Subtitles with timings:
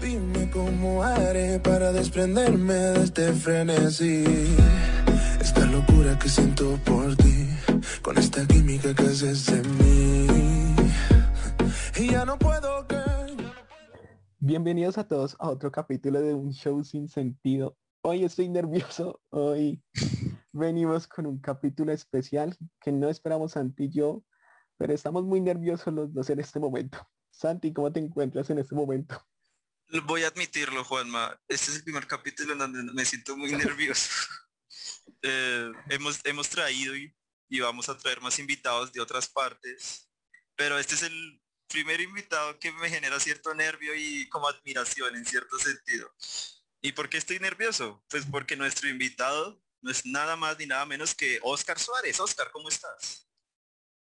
[0.00, 4.24] Dime cómo haré para desprenderme de este frenesí.
[5.40, 7.48] Esta locura que siento por ti,
[8.02, 10.26] con esta química que haces de mí.
[11.96, 12.96] Y ya no puedo que...
[14.38, 17.76] Bienvenidos a todos a otro capítulo de un show sin sentido.
[18.02, 19.82] Hoy estoy nervioso, hoy
[20.52, 24.22] venimos con un capítulo especial que no esperamos Santi y yo,
[24.76, 26.98] pero estamos muy nerviosos los dos en este momento.
[27.30, 29.16] Santi, ¿cómo te encuentras en este momento?
[30.04, 31.40] Voy a admitirlo, Juanma.
[31.48, 34.08] Este es el primer capítulo en donde me siento muy nervioso.
[35.22, 37.12] Eh, hemos, hemos traído y,
[37.48, 40.08] y vamos a traer más invitados de otras partes,
[40.54, 45.24] pero este es el primer invitado que me genera cierto nervio y como admiración en
[45.24, 46.08] cierto sentido.
[46.80, 48.04] ¿Y por qué estoy nervioso?
[48.08, 52.20] Pues porque nuestro invitado no es nada más ni nada menos que Oscar Suárez.
[52.20, 53.28] Oscar, ¿cómo estás?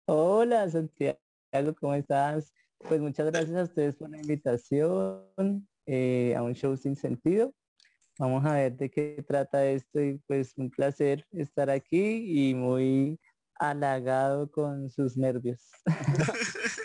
[0.05, 1.19] Hola Santiago,
[1.79, 2.51] ¿cómo estás?
[2.79, 7.53] Pues muchas gracias a ustedes por la invitación eh, a un show sin sentido.
[8.19, 13.19] Vamos a ver de qué trata esto y pues un placer estar aquí y muy
[13.55, 15.71] halagado con sus nervios.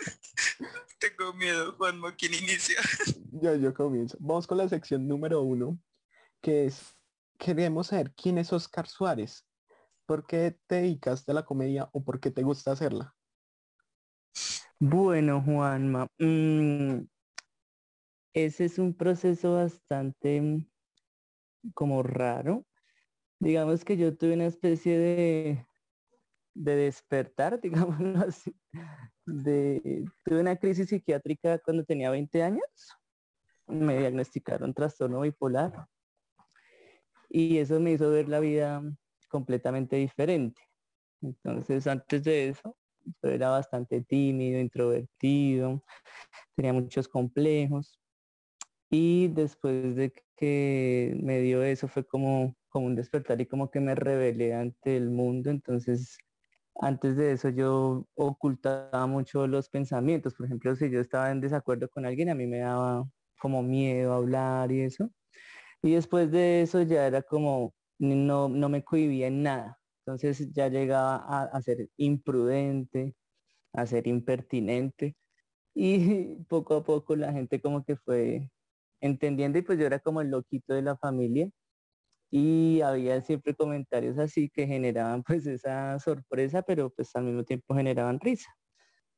[0.98, 2.80] Tengo miedo, Juanma, ¿quién inicia?
[3.40, 4.16] Yo, yo comienzo.
[4.20, 5.78] Vamos con la sección número uno,
[6.40, 6.96] que es,
[7.38, 9.46] queremos saber quién es Oscar Suárez.
[10.06, 13.14] ¿Por qué te dedicas a la comedia o por qué te gusta hacerla?
[14.80, 17.02] Bueno, Juanma, mm,
[18.32, 20.66] ese es un proceso bastante mm,
[21.74, 22.66] como raro.
[23.40, 25.66] Digamos que yo tuve una especie de,
[26.54, 28.54] de despertar, digámoslo así.
[29.26, 32.96] De, tuve una crisis psiquiátrica cuando tenía 20 años.
[33.66, 35.86] Me diagnosticaron trastorno bipolar.
[37.28, 38.82] Y eso me hizo ver la vida
[39.28, 40.62] completamente diferente.
[41.20, 42.76] Entonces, antes de eso,
[43.22, 45.82] yo era bastante tímido, introvertido,
[46.54, 47.98] tenía muchos complejos.
[48.90, 53.80] Y después de que me dio eso fue como, como un despertar y como que
[53.80, 55.50] me rebelé ante el mundo.
[55.50, 56.18] Entonces,
[56.80, 60.34] antes de eso yo ocultaba mucho los pensamientos.
[60.34, 63.04] Por ejemplo, si yo estaba en desacuerdo con alguien, a mí me daba
[63.40, 65.10] como miedo hablar y eso.
[65.82, 69.78] Y después de eso ya era como, no, no me cohibía en nada.
[70.06, 73.14] Entonces ya llegaba a, a ser imprudente,
[73.72, 75.16] a ser impertinente.
[75.74, 78.50] Y poco a poco la gente como que fue
[79.00, 81.50] entendiendo y pues yo era como el loquito de la familia
[82.30, 87.74] y había siempre comentarios así que generaban pues esa sorpresa, pero pues al mismo tiempo
[87.74, 88.50] generaban risa.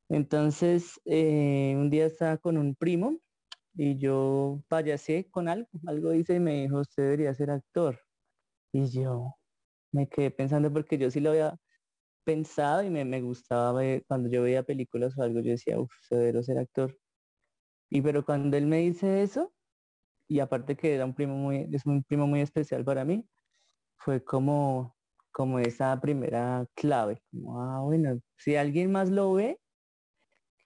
[0.08, 3.18] Entonces, eh, un día estaba con un primo
[3.74, 8.00] y yo payasé con algo, algo dice y me dijo, usted debería ser actor.
[8.72, 9.36] Y yo
[9.92, 11.56] me quedé pensando porque yo sí lo había
[12.24, 15.92] pensado y me, me gustaba ver, cuando yo veía películas o algo, yo decía, uff,
[16.10, 16.96] debería ser actor.
[17.90, 19.52] Y pero cuando él me dice eso,
[20.30, 23.28] y aparte que era un primo muy, es un primo muy especial para mí,
[23.96, 24.96] fue como,
[25.32, 27.20] como esa primera clave.
[27.32, 29.58] Como, ah, bueno, si alguien más lo ve,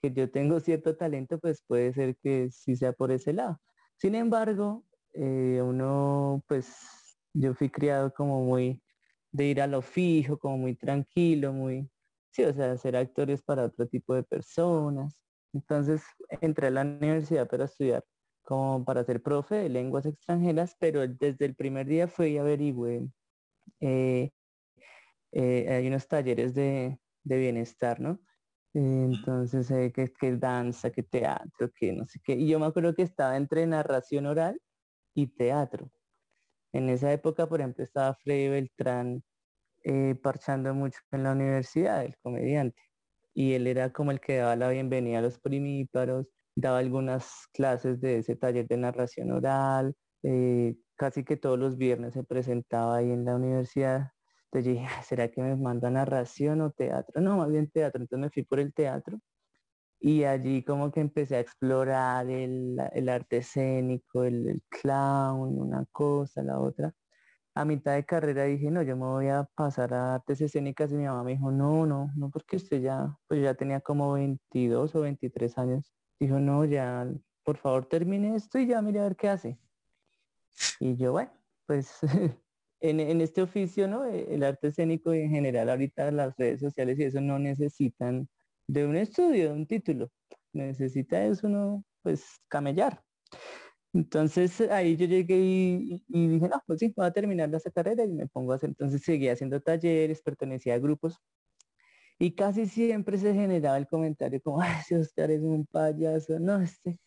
[0.01, 3.59] que yo tengo cierto talento, pues puede ser que sí sea por ese lado.
[3.97, 8.83] Sin embargo, eh, uno, pues yo fui criado como muy
[9.31, 11.89] de ir a lo fijo, como muy tranquilo, muy,
[12.29, 15.23] sí, o sea, ser actores para otro tipo de personas.
[15.53, 16.03] Entonces
[16.41, 18.03] entré a la universidad para estudiar
[18.45, 23.09] como para ser profe de lenguas extranjeras, pero desde el primer día fui y averigüé.
[23.81, 24.31] Eh,
[25.31, 28.19] eh, hay unos talleres de, bienestar, ¿no?
[28.73, 32.33] Entonces, eh, que, que danza, que teatro, que no sé qué.
[32.33, 34.61] Y yo me acuerdo que estaba entre narración oral
[35.15, 35.91] y teatro.
[36.73, 39.23] En esa época, por ejemplo, estaba Freddy Beltrán
[40.21, 42.81] parchando mucho en la universidad, el comediante.
[43.33, 47.99] Y él era como el que daba la bienvenida a los primíparos, daba algunas clases
[48.01, 53.11] de ese taller de narración oral, eh, casi que todos los viernes se presentaba ahí
[53.11, 54.11] en la universidad.
[54.45, 57.21] Entonces dije, ¿será que me manda narración o teatro?
[57.21, 58.01] No, más bien teatro.
[58.01, 59.19] Entonces me fui por el teatro
[59.99, 62.79] y allí como que empecé a explorar el,
[63.09, 66.93] arte escénico, el, el, clown, una cosa, la otra.
[67.55, 70.95] A mitad de carrera dije, no, yo me voy a pasar a artes escénicas y
[70.95, 74.95] mi mamá me dijo, no, no, no, porque usted ya, pues ya tenía como 22
[74.95, 77.07] o 23 años dijo, no, ya,
[77.43, 79.59] por favor termine esto y ya mire a ver qué hace.
[80.79, 81.31] Y yo, bueno,
[81.65, 81.99] pues
[82.79, 84.05] en, en, este oficio, ¿no?
[84.05, 88.27] E, el arte escénico en general ahorita las redes sociales y eso no necesitan
[88.67, 90.11] de un estudio, de un título.
[90.53, 93.03] Necesita eso uno, pues, camellar.
[93.93, 98.03] Entonces ahí yo llegué y, y, dije, no, pues sí, voy a terminar esa carrera
[98.03, 98.69] y me pongo a hacer.
[98.69, 101.21] Entonces seguí haciendo talleres, pertenecía a grupos
[102.19, 106.61] y casi siempre se generaba el comentario como, ay, si Oscar es un payaso, no,
[106.61, 106.99] este,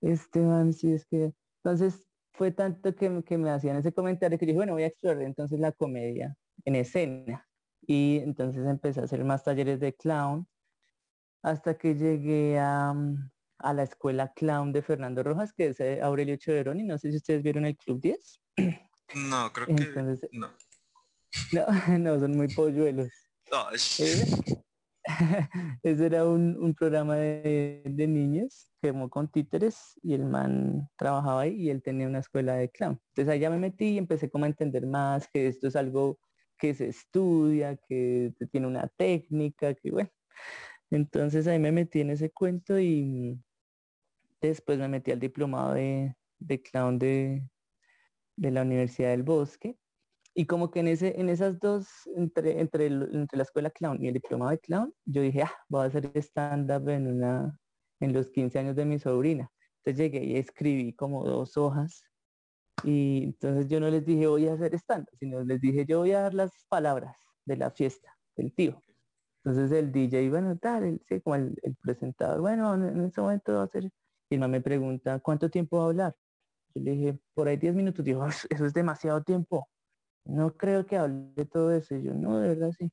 [0.00, 1.32] este man sí es que...
[1.64, 4.88] Entonces fue tanto que, que me hacían ese comentario que yo dije, bueno, voy a
[4.88, 7.46] explorar entonces la comedia en escena.
[7.86, 10.46] Y entonces empecé a hacer más talleres de clown
[11.42, 12.94] hasta que llegué a,
[13.58, 17.10] a la escuela clown de Fernando Rojas, que es eh, Aurelio Choverón, y no sé
[17.10, 18.40] si ustedes vieron el Club 10.
[19.14, 19.72] No, creo que
[20.32, 20.48] no.
[21.98, 23.10] No, son muy polluelos.
[23.98, 24.24] ¿Eh?
[25.82, 31.54] Ese era un, programa de, de, niños como con títeres y el man trabajaba ahí
[31.54, 33.00] y él tenía una escuela de clown.
[33.10, 36.18] Entonces ahí ya me metí y empecé como a entender más que esto es algo
[36.58, 40.10] que se estudia, que tiene una técnica, que bueno.
[40.90, 43.40] Entonces ahí me metí en ese cuento y
[44.40, 47.48] después me metí al diplomado de, de clown de,
[48.36, 49.78] de la Universidad del Bosque.
[50.38, 54.08] Y como que en, ese, en esas dos, entre, entre, entre la escuela clown y
[54.08, 57.58] el diplomado de clown, yo dije, ah, voy a hacer stand-up en, una,
[58.00, 59.50] en los 15 años de mi sobrina.
[59.78, 62.04] Entonces llegué y escribí como dos hojas.
[62.84, 66.12] Y entonces yo no les dije voy a hacer stand-up, sino les dije yo voy
[66.12, 67.16] a dar las palabras
[67.46, 68.78] de la fiesta del tío.
[69.42, 73.62] Entonces el DJ, bueno, tal, el, sí, como el, presentador, bueno, en, ese momento va
[73.62, 73.84] a hacer.
[74.28, 76.16] Y el me pregunta, ¿cuánto tiempo va a hablar?
[76.74, 78.04] Yo le dije, por ahí 10 minutos.
[78.04, 79.66] Dijo, eso es demasiado tiempo.
[80.26, 81.94] No creo que hable todo eso.
[81.94, 82.90] Y yo, no, de verdad sí.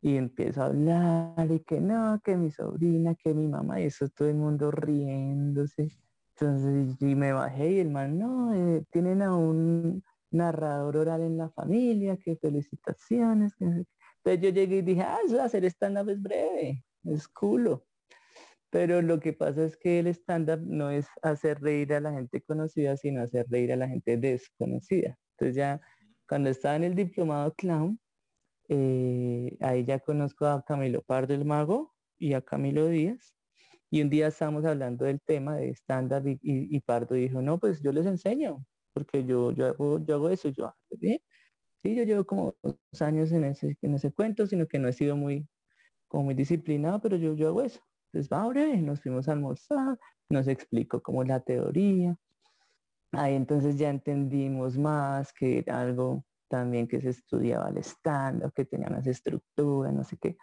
[0.00, 4.08] Y empiezo a hablar y que no, que mi sobrina, que mi mamá, y eso
[4.10, 5.90] todo el mundo riéndose.
[6.36, 11.36] Entonces, y me bajé y el man, no, eh, tienen a un narrador oral en
[11.36, 13.54] la familia, que felicitaciones.
[13.56, 13.64] Que...
[13.64, 17.84] Entonces yo llegué y dije, ah, eso hacer stand-up es breve, es culo.
[18.70, 22.42] Pero lo que pasa es que el stand-up no es hacer reír a la gente
[22.42, 25.18] conocida, sino hacer reír a la gente desconocida.
[25.32, 25.80] Entonces ya
[26.28, 27.98] cuando estaba en el diplomado clown,
[28.68, 33.34] eh, ahí ya conozco a Camilo Pardo el Mago y a Camilo Díaz.
[33.90, 37.92] Y un día estábamos hablando del tema de stand-up y, Pardo dijo, no, pues yo
[37.92, 40.50] les enseño, porque yo, yo, hago, yo hago eso.
[40.50, 41.20] Yo, ah, pues.
[41.82, 44.92] Sí, yo llevo como dos años en ese, en ese cuento, sino que no he
[44.92, 45.48] sido muy,
[46.08, 47.80] como muy disciplinado, pero yo, yo hago eso.
[48.12, 49.98] Entonces, va, breve, nos fuimos a almorzar,
[50.28, 52.16] nos explicó cómo es la teoría.
[53.12, 58.64] Ahí entonces ya entendimos más que era algo también que se estudiaba el stand que
[58.64, 60.36] tenía unas estructuras, no sé qué.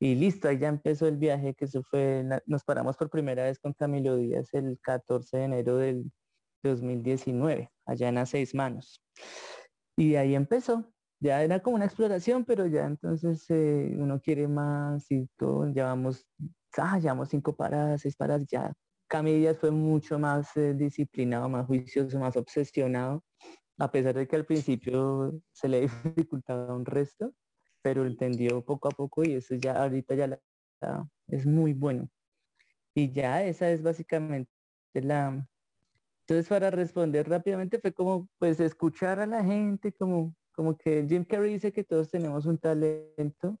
[0.00, 3.58] Y listo, ahí ya empezó el viaje, que eso fue, nos paramos por primera vez
[3.58, 6.12] con Camilo Díaz el 14 de enero del
[6.62, 9.02] 2019, allá en a seis manos.
[9.96, 15.10] Y ahí empezó, ya era como una exploración, pero ya entonces eh, uno quiere más
[15.10, 16.24] y todo, llevamos
[16.76, 18.72] ah, llevamos cinco paradas, seis paradas, ya
[19.08, 23.24] Camillas fue mucho más eh, disciplinado, más juicioso, más obsesionado,
[23.78, 25.80] a pesar de que al principio se le
[26.26, 27.32] dificultaba un resto,
[27.82, 30.40] pero entendió poco a poco y eso ya ahorita ya la,
[31.28, 32.08] es muy bueno.
[32.94, 34.50] Y ya esa es básicamente
[34.94, 35.46] la...
[36.26, 41.24] Entonces para responder rápidamente fue como pues escuchar a la gente, como, como que Jim
[41.24, 43.58] Carrey dice que todos tenemos un talento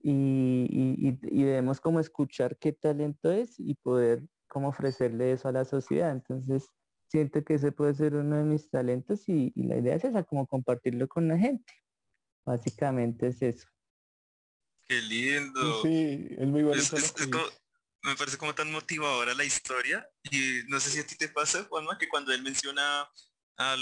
[0.00, 6.10] y, debemos como escuchar qué talento es y poder como ofrecerle eso a la sociedad.
[6.10, 6.68] Entonces,
[7.08, 10.46] siento que ese puede ser uno de mis talentos y, la idea es esa, como
[10.46, 11.72] compartirlo con la gente.
[12.44, 13.68] Básicamente es eso.
[14.86, 15.82] Qué lindo.
[15.82, 16.82] Sí, es muy bueno.
[18.02, 21.64] me parece como tan motivadora la historia y no sé si a ti te pasa,
[21.64, 23.06] Juanma, que cuando él menciona
[23.56, 23.80] al,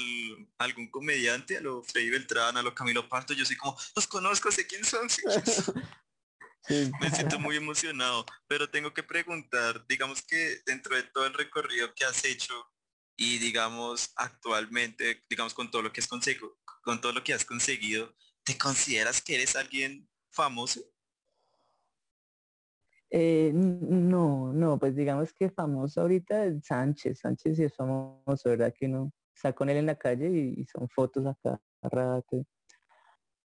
[0.58, 4.50] algún comediante, a lo Freddy Beltrán, a lo Camilo Parto, yo soy como, los conozco,
[4.50, 5.06] sé quién son.
[6.68, 11.94] Me siento muy emocionado, pero tengo que preguntar, digamos que dentro de todo el recorrido
[11.94, 12.54] que has hecho
[13.16, 17.44] y digamos actualmente, digamos con todo lo que has conseguido, con todo lo que has
[17.44, 20.80] conseguido, ¿te consideras que eres alguien famoso?
[23.10, 28.74] Eh, no, no, pues digamos que famoso ahorita Sánchez, Sánchez sí es famoso, ¿verdad?
[28.76, 32.44] Que no está con él en la calle y, son fotos acá rato.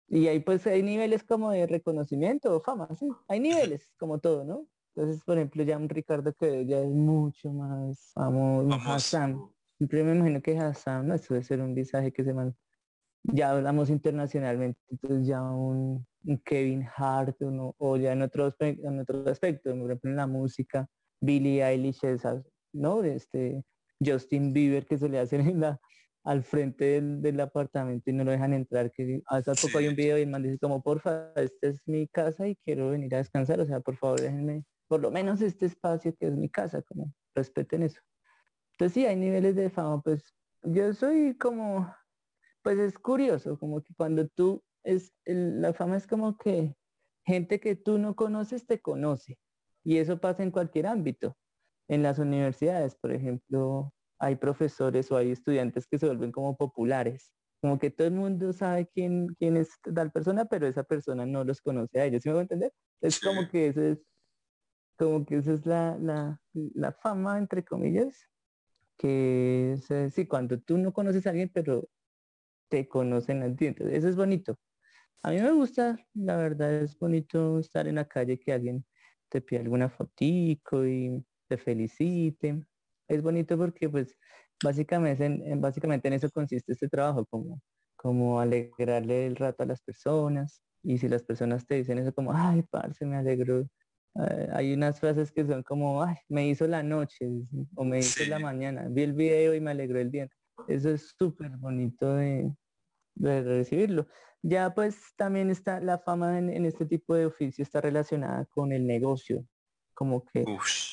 [0.09, 3.09] Y ahí pues hay niveles como de reconocimiento o fama, sí.
[3.29, 4.67] Hay niveles, como todo, ¿no?
[4.95, 9.39] Entonces, por ejemplo, ya un Ricardo que ya es mucho más famoso, Hassan.
[9.77, 12.57] Siempre me imagino que Hassan, no, eso debe ser un visaje que se man...
[13.25, 16.07] Ya hablamos internacionalmente, entonces ya un,
[16.45, 17.37] Kevin Hart
[17.79, 20.89] o ya en otro, en otro aspecto, por ejemplo en la música,
[21.21, 22.01] Billie Eilish,
[22.73, 23.03] ¿no?
[23.03, 23.65] Este,
[24.05, 25.81] Justin Bieber que se le hacen en la,
[26.27, 30.19] al frente del, apartamento y no lo dejan entrar, que hace poco hay un video
[30.19, 33.61] y el man dice como, porfa, esta es mi casa y quiero venir a descansar,
[33.61, 37.13] o sea, por favor déjenme por lo menos este espacio que es mi casa, como
[37.35, 38.01] respeten eso.
[38.73, 41.95] Entonces sí, hay niveles de fama, pues yo soy como,
[42.63, 46.75] pues es curioso, como que cuando tú, es la fama es como que
[47.25, 49.39] gente que tú no conoces te conoce
[49.85, 51.37] y eso pasa en cualquier ámbito.
[51.89, 57.33] En las universidades, por ejemplo, hay profesores o hay estudiantes que se vuelven como populares.
[57.61, 61.45] Como que todo el mundo sabe quién, quién es tal persona, pero esa persona no
[61.45, 62.23] los conoce a ellos.
[62.23, 62.73] ¿Sí me voy a entender?
[63.01, 64.07] Es como que ese es,
[64.99, 68.29] como que esa es la, la, la fama, entre comillas,
[68.99, 71.89] que es, sí, cuando tú no conoces a alguien, pero
[72.69, 73.67] te conocen a ti.
[73.67, 74.59] Entonces, eso es bonito.
[75.23, 78.87] A mí me gusta, la verdad es bonito estar en la calle que alguien
[79.29, 82.65] te pide alguna fotico y te felicite.
[83.09, 84.17] Es bonito porque pues
[84.63, 87.61] básicamente en, básicamente en eso consiste este trabajo, como,
[87.97, 90.63] como alegrarle el rato a las personas.
[90.83, 93.67] Y si las personas te dicen eso como, ay, parce, me alegro.
[94.15, 97.29] Eh, hay unas frases que son como, ay, me hizo la noche
[97.75, 98.87] o me hizo la mañana.
[98.89, 100.29] Vi el video y me alegró el día.
[100.69, 102.51] Eso es súper bonito de,
[103.17, 104.07] de recibirlo.
[104.43, 108.87] Ya pues también está la fama en, este tipo de oficio está relacionada con el
[108.87, 109.45] negocio.
[109.95, 110.45] Como que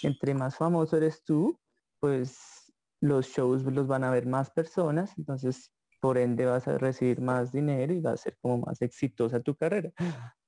[0.01, 1.60] entre más famoso eres tú,
[2.03, 2.69] pues
[3.00, 7.53] los shows los van a ver más personas, entonces por ende vas a recibir más
[7.53, 9.89] dinero y va a ser como más exitosa tu carrera.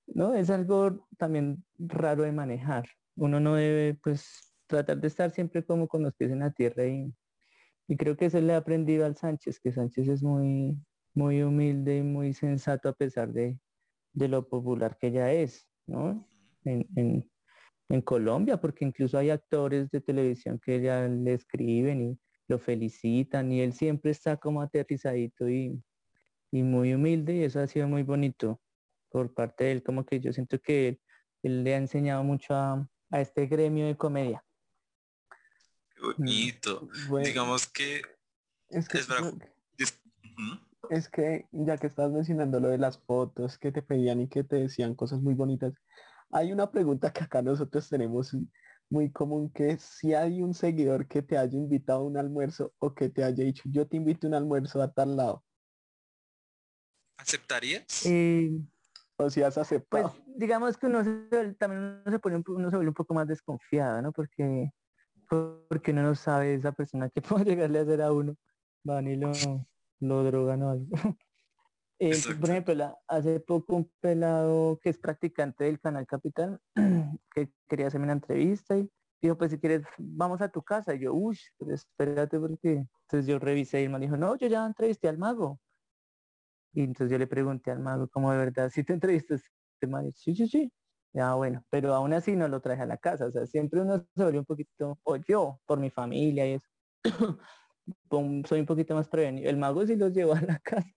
[0.05, 0.35] ¿No?
[0.35, 2.89] Es algo también raro de manejar.
[3.15, 6.87] Uno no debe pues tratar de estar siempre como con los pies en la tierra
[6.87, 7.15] y,
[7.87, 10.77] y creo que eso le he aprendido al Sánchez, que Sánchez es muy,
[11.13, 13.57] muy humilde y muy sensato a pesar de,
[14.13, 16.27] lo popular que ya es, ¿no?
[16.65, 17.31] En,
[18.03, 23.61] Colombia, porque incluso hay actores de televisión que ya le escriben y lo felicitan y
[23.61, 25.81] él siempre está como aterrizadito y,
[26.51, 28.61] muy humilde y eso ha sido muy bonito
[29.09, 31.01] por parte de él, como que yo siento que
[31.43, 34.41] él, le ha enseñado mucho a, este gremio de comedia.
[36.01, 36.87] bonito.
[37.09, 38.01] Mm, Digamos que
[38.69, 38.99] es, que,
[40.89, 44.45] es que ya que estás mencionando lo de las fotos que te pedían y que
[44.45, 45.73] te decían cosas muy bonitas,
[46.31, 48.35] hay una pregunta que acá nosotros tenemos
[48.89, 52.73] muy común que es si hay un seguidor que te haya invitado a un almuerzo
[52.79, 55.43] o que te haya dicho yo te invito a un almuerzo a tal lado.
[57.17, 58.05] ¿Aceptarías?
[58.05, 58.51] Eh,
[59.17, 60.11] o si has aceptado.
[60.11, 61.03] Pues digamos que uno
[61.57, 64.11] también uno se pone un, uno se vuelve un poco más desconfiado, ¿no?
[64.11, 64.71] Porque
[65.27, 68.35] porque uno no sabe esa persona que puede llegarle a hacer a uno.
[68.83, 69.31] Van y lo,
[69.99, 70.87] lo drogan o algo.
[71.97, 76.59] Eh, por ejemplo, hace poco un pelado que es practicante del canal Capital,
[77.33, 78.89] que quería hacerme una entrevista y
[79.21, 80.93] dijo, pues si quieres, vamos a tu casa.
[80.93, 82.85] Y yo, uy, pero espérate porque...
[83.07, 85.59] Entonces yo revisé y él me dijo, no, yo ya entrevisté al mago.
[86.73, 89.41] Y entonces yo le pregunté al mago, como de verdad, si te entrevistas,
[90.15, 90.71] sí, sí, sí.
[91.13, 93.27] Ya bueno, pero aún así no lo traje a la casa.
[93.27, 96.67] O sea, siempre uno se vuelve un poquito, o yo, por mi familia y eso.
[98.49, 99.49] soy un poquito más prevenido.
[99.49, 100.89] El mago sí los llevó a la casa.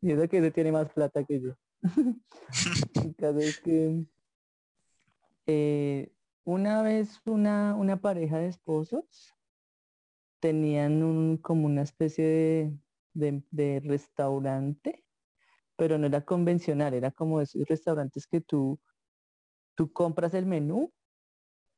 [0.00, 1.54] Y eso que se tiene más plata que yo.
[3.40, 4.06] es que
[5.46, 6.12] eh,
[6.44, 9.34] una vez una, una pareja de esposos
[10.40, 12.78] tenían un, como una especie
[13.14, 15.04] de, de, restaurante,
[15.76, 18.80] pero no era convencional, era como esos restaurantes que tú,
[19.76, 20.92] tú compras el menú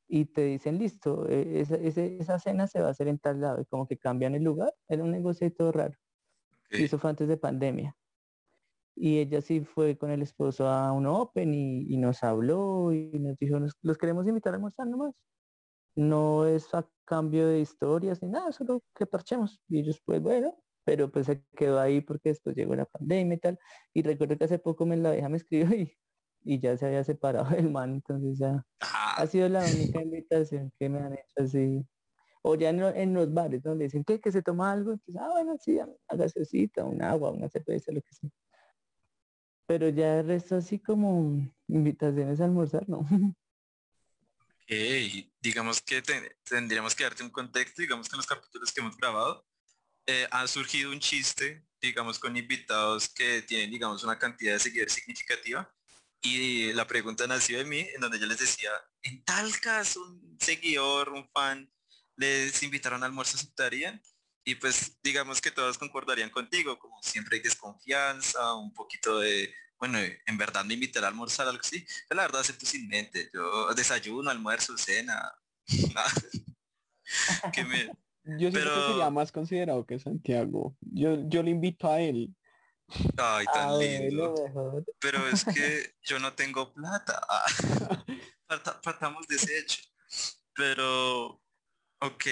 [0.09, 3.67] y te dicen, listo, e, esa, cena se va a hacer en tal lado, y
[3.67, 5.97] como que cambian el lugar, era un negocio todo raro.
[6.79, 7.97] Y eso fue antes de pandemia.
[8.97, 13.37] Y ella sí fue con el esposo a un Open y, nos habló y nos
[13.39, 15.15] dijo, los queremos invitar a almorzar nomás.
[15.97, 19.61] No es a cambio de historias ni nada, solo que parchemos.
[19.69, 23.39] Y ellos, pues bueno, pero pues se quedó ahí porque después llegó la pandemia y
[23.41, 23.59] tal.
[23.93, 25.97] Y recuerdo que hace poco me la deja me escribió y
[26.45, 30.89] y ya se había separado del man, entonces ya ha sido la única invitación que
[30.89, 31.85] me han hecho así.
[32.47, 35.77] O ya en, los bares donde dicen que, se toma algo, entonces, ah, bueno, sí,
[35.77, 38.29] una gasecita, un agua, una cerveza, lo que sea.
[39.67, 43.01] Pero ya el resto así como invitaciones a almorzar, ¿no?
[44.67, 45.31] Okay.
[45.43, 46.03] Digamos que
[46.43, 49.47] tendríamos que darte un contexto, digamos que en los capítulos que hemos grabado
[50.07, 54.95] eh, ha surgido un chiste, digamos, con invitados que tienen, digamos, una cantidad de seguidores
[54.95, 55.71] significativa
[56.23, 58.71] y la pregunta nació de mí, en donde yo les decía,
[59.03, 61.71] en tal caso, un seguidor, un fan,
[62.17, 64.01] les invitaron a almuerzo, ¿aceptarían?
[64.45, 69.99] Y pues digamos que todos concordarían contigo, como siempre hay desconfianza, un poquito de, bueno,
[69.99, 71.81] en verdad me invitar a almorzar, algo así.
[72.11, 73.31] Yo la verdad acepto sin mente.
[73.33, 75.33] Yo desayuno, almuerzo, cena.
[78.27, 80.75] Yo siento que sería más considerado que Santiago.
[80.81, 82.35] Yo, yo le invito a él
[83.17, 84.35] Ay, tan ah, lindo.
[85.01, 87.27] Pero es que yo no tengo plata.
[88.83, 89.83] Faltamos desecho.
[90.55, 91.41] Pero,
[92.07, 92.25] ok.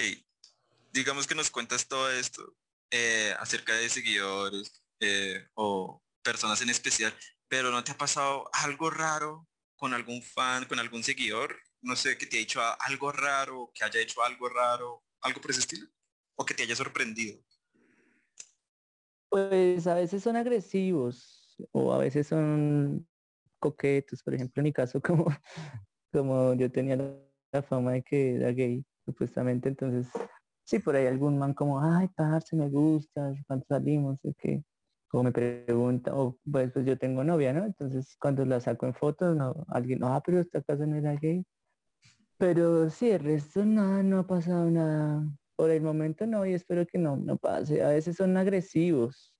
[0.91, 2.55] Digamos que nos cuentas todo esto
[2.91, 7.13] eh, acerca de seguidores eh, o personas en especial,
[7.47, 11.59] pero ¿no te ha pasado algo raro con algún fan, con algún seguidor?
[11.81, 15.51] No sé, que te ha hecho algo raro, que haya hecho algo raro, algo por
[15.51, 15.87] ese estilo?
[16.35, 17.43] ¿O que te haya sorprendido?
[19.29, 23.07] Pues a veces son agresivos o a veces son
[23.59, 24.21] coquetos.
[24.21, 25.25] Por ejemplo, en mi caso, como,
[26.11, 26.95] como yo tenía
[27.51, 30.07] la fama de que era gay, supuestamente, entonces
[30.65, 34.63] sí, por ahí algún man como, ay, parce, me gusta, cuando salimos, es que,
[35.07, 37.65] como me pregunta, o pues, pues yo tengo novia, ¿no?
[37.65, 41.45] Entonces cuando la saco en fotos, no, alguien, ah, pero esta casa no era gay.
[42.37, 45.23] Pero sí, el resto nada, no ha pasado nada.
[45.55, 47.83] Por el momento no, y espero que no, no pase.
[47.83, 49.33] A veces son agresivos.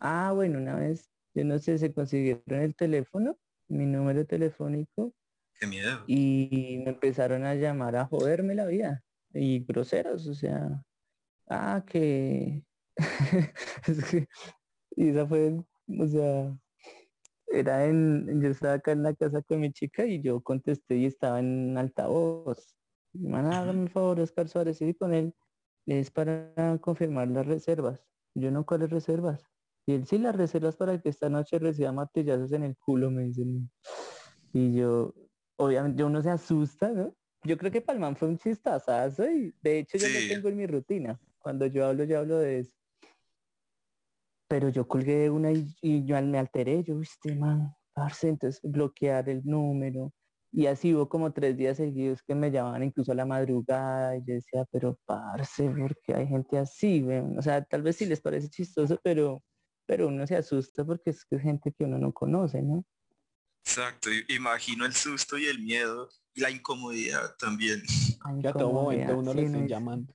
[0.00, 3.36] Ah, bueno, una vez, yo no sé, se consiguieron el teléfono,
[3.68, 5.12] mi número telefónico.
[5.60, 6.04] Qué miedo.
[6.06, 10.82] Y me empezaron a llamar a joderme la vida y groseros, o sea,
[11.48, 12.64] ah, que...
[14.96, 15.62] y esa fue,
[15.98, 16.58] o sea,
[17.46, 21.06] era en, yo estaba acá en la casa con mi chica y yo contesté y
[21.06, 22.76] estaba en altavoz.
[23.12, 25.34] Man, hágame un favor, Oscar Suárez, y con él
[25.86, 28.06] es para confirmar las reservas.
[28.34, 29.44] Yo no, ¿cuáles reservas?
[29.86, 33.24] Y él sí, las reservas para que esta noche reciba martillazos en el culo, me
[33.24, 33.70] dicen.
[34.52, 35.14] Y yo,
[35.60, 37.14] obviamente, uno se asusta, ¿no?
[37.44, 40.66] Yo creo que Palman fue un chistazazo y de hecho yo lo tengo en mi
[40.66, 41.20] rutina.
[41.38, 42.76] Cuando yo hablo, yo hablo de eso.
[44.48, 49.42] Pero yo colgué una y, yo me alteré, yo, este man, parce, entonces bloquear el
[49.44, 50.12] número.
[50.52, 54.24] Y así hubo como tres días seguidos que me llamaban incluso a la madrugada y
[54.24, 58.48] yo decía, pero parce, porque hay gente así, o sea, tal vez sí les parece
[58.48, 59.42] chistoso, pero,
[59.86, 62.84] pero uno se asusta porque es que es gente que uno no conoce, ¿no?
[63.64, 67.82] Exacto, imagino el susto y el miedo y la incomodidad también.
[68.38, 70.14] Ya todo momento uno le están llamando.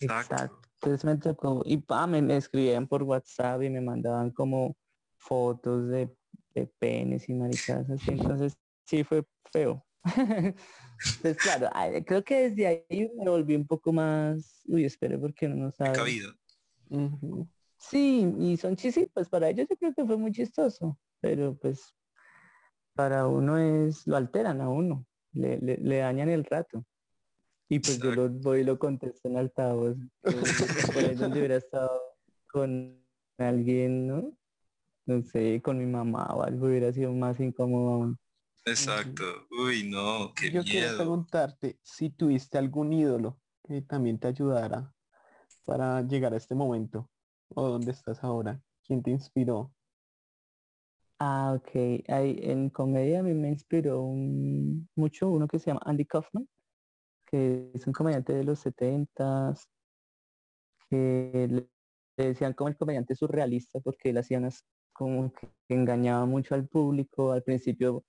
[0.00, 0.60] Exacto.
[0.80, 4.76] Entonces me tocó, y pa, me, escribían por WhatsApp y me mandaban como
[5.16, 6.14] fotos de,
[6.54, 8.12] de penes y maricas así.
[8.12, 9.84] Entonces sí fue feo.
[11.22, 11.68] pues claro,
[12.06, 15.98] creo que desde ahí me volví un poco más, uy, espere porque no nos sabe.
[17.80, 21.94] Sí, y son chispas, pues para ellos yo creo que fue muy chistoso, pero pues
[22.98, 26.84] para uno es, lo alteran a uno, le, le, dañan el rato.
[27.68, 29.96] Y pues yo lo voy y lo contesto en altavoz.
[30.92, 31.92] por ahí donde hubiera estado
[32.48, 33.00] con
[33.36, 34.36] alguien, ¿no?
[35.06, 38.18] No sé, con mi mamá o algo hubiera sido más incómodo aún.
[38.64, 39.46] Exacto.
[39.64, 44.92] Uy, no, qué Yo quiero preguntarte si tuviste algún ídolo que también te ayudara
[45.64, 47.08] para llegar a este momento
[47.54, 48.60] o dónde estás ahora.
[48.82, 49.72] ¿Quién te inspiró?
[51.20, 51.70] Ah, ok.
[52.08, 54.04] Hay, en comedia a mí me inspiró
[54.94, 56.48] mucho uno que se llama Andy Kaufman,
[57.26, 59.68] que es un comediante de los setentas,
[60.90, 61.68] que le,
[62.16, 67.32] decían como el comediante surrealista porque él hacía unas como que engañaba mucho al público.
[67.32, 68.04] Al principio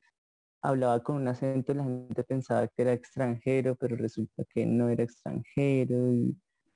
[0.61, 4.89] hablaba con un acento y la gente pensaba que era extranjero, pero resulta que no
[4.89, 6.13] era extranjero.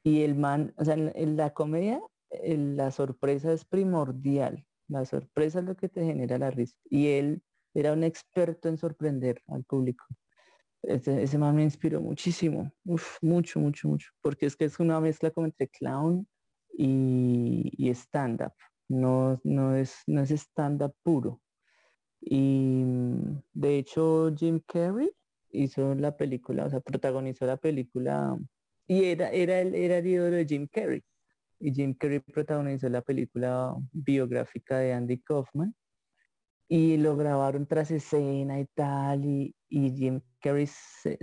[0.04, 2.02] Y, el man, o sea, en, la comedia
[2.46, 6.78] la sorpresa es primordial la sorpresa es lo que te genera la risa.
[6.90, 7.44] Y él
[7.74, 10.06] era un experto en sorprender al público.
[10.84, 12.72] Ese, ese man me inspiró muchísimo.
[13.22, 14.12] mucho, mucho, mucho.
[14.22, 16.28] Porque es que es una mezcla como entre clown
[16.78, 18.54] y, stand-up.
[18.90, 21.42] No, no, es, no es stand-up puro.
[22.20, 22.84] Y
[23.54, 25.12] de hecho Jim Carrey
[25.50, 28.38] hizo la película, o sea, protagonizó la película
[28.88, 31.04] y era, era, el, era el ídolo de Jim Carrey
[31.64, 35.74] y Jim Carrey protagonizó la película biográfica de Andy Kaufman
[36.68, 41.18] y lo grabaron tras escena y tal y, Jim Carrey se,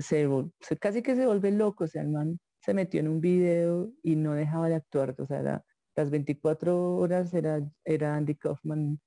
[0.81, 4.17] casi que se vuelve loco, o sea, el man se metió en un video y
[4.17, 5.63] no dejaba de actuar, o sea,
[5.95, 8.99] las 24 horas era, era Andy Kaufman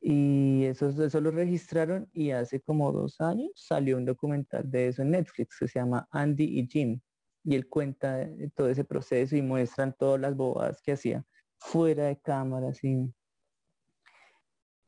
[0.00, 5.02] y eso, eso lo registraron y hace como dos años salió un documental de eso
[5.02, 7.00] en Netflix que se llama Andy y Jim
[7.46, 11.24] y él cuenta todo ese proceso y muestran todas las bobadas que hacía
[11.58, 12.72] fuera de cámara,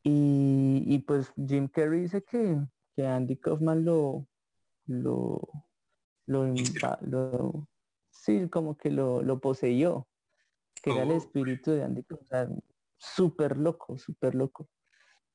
[0.02, 2.58] Y, y pues Jim Carrey dice que,
[2.96, 4.26] que Andy Kaufman lo,
[4.86, 5.40] lo,
[6.26, 7.68] lo,
[8.10, 10.08] sí, como que lo, lo poseyó,
[10.82, 11.16] que era el oh.
[11.16, 12.60] espíritu de Andy Kaufman,
[12.96, 14.68] súper loco, súper loco.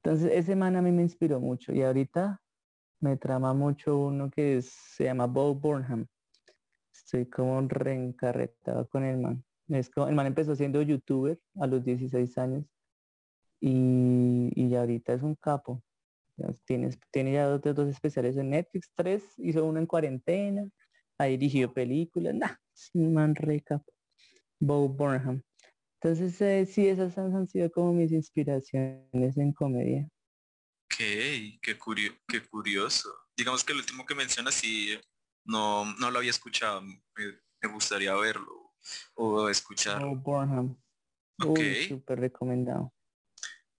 [0.03, 2.41] Entonces ese man a mí me inspiró mucho y ahorita
[2.99, 6.05] me trama mucho uno que se llama Bob Burnham
[7.13, 9.43] estoy como reencarretado con el man.
[9.67, 12.65] Es como, el man empezó siendo youtuber a los 16 años
[13.59, 15.83] y, y ahorita es un capo.
[16.65, 20.67] Tiene, tiene ya dos, dos especiales en Netflix, tres, hizo uno en cuarentena,
[21.19, 22.55] ha dirigido películas, nah,
[22.95, 23.93] man re capo.
[24.59, 25.43] Bo Burnham.
[26.01, 30.09] Entonces eh, sí, esas han, sido como mis inspiraciones en comedia.
[30.85, 30.97] Ok,
[31.61, 31.77] qué,
[32.27, 33.09] qué curioso.
[33.37, 34.97] Digamos que el último que mencionas sí
[35.45, 36.81] no, no lo había escuchado.
[36.81, 36.97] Me,
[37.61, 38.73] me gustaría verlo
[39.15, 40.11] o escucharlo.
[40.11, 40.77] Oh, Burnham.
[41.41, 41.59] Ok.
[41.87, 42.93] Súper recomendado.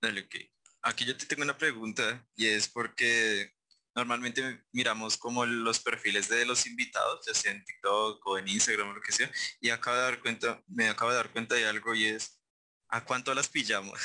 [0.00, 0.34] Dale, ok.
[0.82, 3.52] Aquí yo te tengo una pregunta y es porque
[3.94, 8.88] normalmente miramos como los perfiles de los invitados, ya sea en TikTok o en Instagram
[8.88, 11.66] o lo que sea, y acabo de dar cuenta, me acabo de dar cuenta de
[11.66, 12.40] algo y es
[12.88, 13.98] ¿a cuánto las pillamos?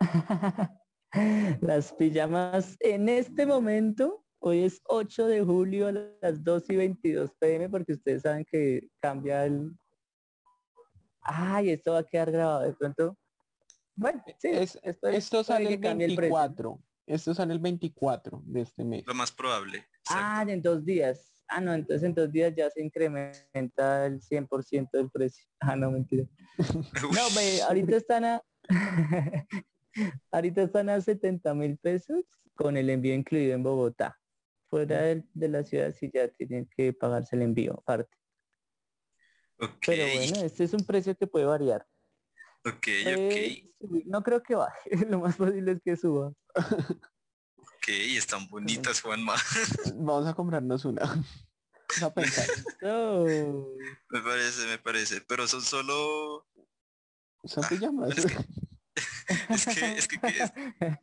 [1.60, 7.30] Las pijamas en este momento, hoy es 8 de julio a las 2 y 22
[7.40, 9.72] pm porque ustedes saben que cambia el...
[11.22, 13.16] Ay, esto va a quedar grabado de pronto.
[13.96, 16.34] Bueno, sí, Es- esto, es- Esto puede sale el cambie el precio.
[16.36, 16.82] 24.
[17.06, 19.04] Esto sale el 24 de este mes.
[19.06, 19.86] Lo más probable.
[20.10, 21.42] Ah, en dos días.
[21.48, 25.46] Ah, no, entonces en dos días ya se incrementa el 100% del precio.
[25.60, 26.26] Ah, no, mentira.
[27.02, 28.42] No, ve, ahorita están a...
[30.32, 34.18] ahorita están a 70 mil pesos con el envío incluido en Bogotá.
[34.74, 38.16] Fuera del- de, la ciudad sí ya tienen que pagarse el envío aparte.
[39.60, 41.86] Ok, Pero bueno, este es un precio que puede variar.
[42.66, 42.86] ok,
[43.80, 44.02] subir.
[44.06, 44.90] No creo que baje.
[45.08, 46.32] Lo más posible es que suba.
[46.56, 49.36] ok, están bonitas, Juanma.
[49.94, 51.02] Vamos a comprarnos una.
[52.00, 52.46] Vamos a pensar.
[52.80, 53.26] So,
[54.10, 55.20] Me parece, me parece.
[55.20, 56.48] Pero son solo.
[57.44, 58.18] Son Ah, pijamas.
[58.18, 58.44] es que-
[59.48, 60.52] Es que, es que, que es-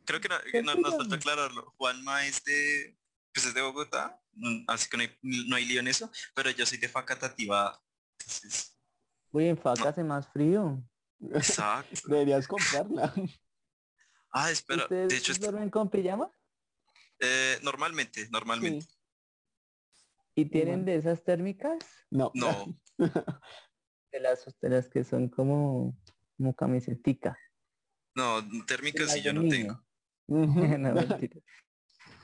[0.04, 1.72] creo que no, ¿Qué no- nos falta aclararlo.
[1.78, 2.96] Juanma es de,
[3.32, 5.18] pues es de Bogotá, mm, así que no hay,
[5.48, 7.80] no hay lío en eso, pero yo soy de Facatativá.
[8.18, 8.78] Entonces,
[9.30, 10.82] Uy, en Faca hace más frío.
[11.32, 12.00] exacto.
[12.08, 13.12] Deberías comprarla.
[14.30, 16.30] Ah, espera, ¿Ustedes de hecho, est- duermen con pijama?
[17.20, 18.84] eh, normalmente, normalmente.
[18.86, 18.88] Sí.
[20.34, 21.78] ¿Y tienen de esas térmicas?
[22.10, 22.30] No.
[22.34, 22.78] No,
[24.12, 25.98] De las, de las que son como,
[26.36, 27.38] como camisetica.
[28.14, 29.50] no, térmicas sí yo no niño.
[29.50, 29.86] tengo.
[30.78, 31.40] No, mentira.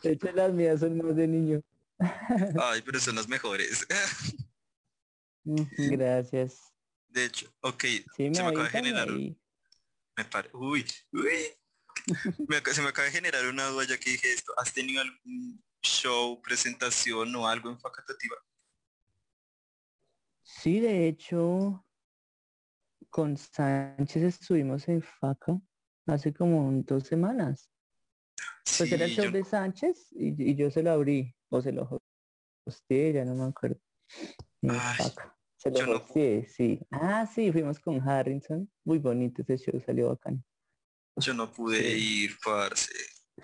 [0.03, 1.61] De hecho, las mías son más de niño.
[2.61, 3.87] Ay, pero son las mejores.
[5.45, 6.73] Gracias.
[7.09, 7.85] De hecho, ok,
[8.17, 9.37] Sí, me se me acaba de generar, ahí.
[10.17, 11.55] me pare- uy, uy.
[12.47, 14.53] Me se me acaba de generar una duda ya que dije esto.
[14.59, 18.37] ¿Has tenido algún show, presentación o algo en Facatativá?
[20.43, 21.85] Sí, de hecho,
[23.11, 25.61] con Sánchez estuvimos en Faca
[26.07, 27.71] hace como dos semanas.
[28.77, 31.72] Pues era el show yo- de Sánchez y, y yo se lo abrí, o se
[31.72, 32.03] lo
[32.66, 33.81] hosteé, ya no me acuerdo.
[34.62, 34.96] En Ay.
[35.57, 36.81] Se lo no hosteé, sí.
[36.90, 38.70] Ah, sí, fuimos con Harrison.
[38.85, 40.44] Muy bonito ese show, salió bacán.
[41.16, 42.24] Yo no pude Sí.
[42.24, 42.92] ir, parce.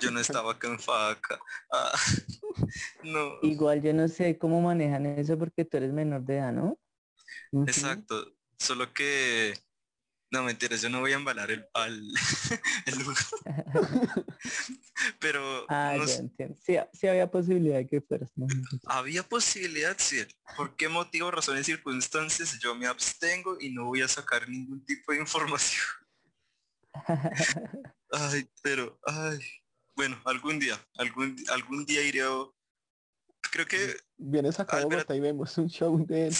[0.01, 1.39] Yo no estaba acá en faca.
[1.73, 1.93] Ah,
[3.05, 3.39] no.
[3.43, 6.79] Igual yo no sé cómo manejan eso porque tú eres menor de edad, ¿no?
[7.67, 8.33] Exacto.
[8.59, 9.55] Solo que.
[10.35, 12.03] No, mentiras, yo no voy a embalar el, al,
[12.87, 13.25] el lugar.
[15.21, 16.57] Pero Ah, no ya sé, entiendo.
[16.61, 18.33] Sí, sí había posibilidad de que fueras.
[18.35, 18.49] ¿no?
[18.87, 20.27] había posibilidad, sí.
[20.57, 25.13] ¿Por qué motivo, razones, circunstancias yo me abstengo y no voy a sacar ningún tipo
[25.13, 25.85] de información?
[28.11, 29.39] Ay, pero, ay.
[29.95, 32.31] Bueno, algún día, algún, algún día iré a...
[33.53, 34.81] Creo que Vienes a Ah.
[34.83, 36.35] Bogotá y vemos un show de él.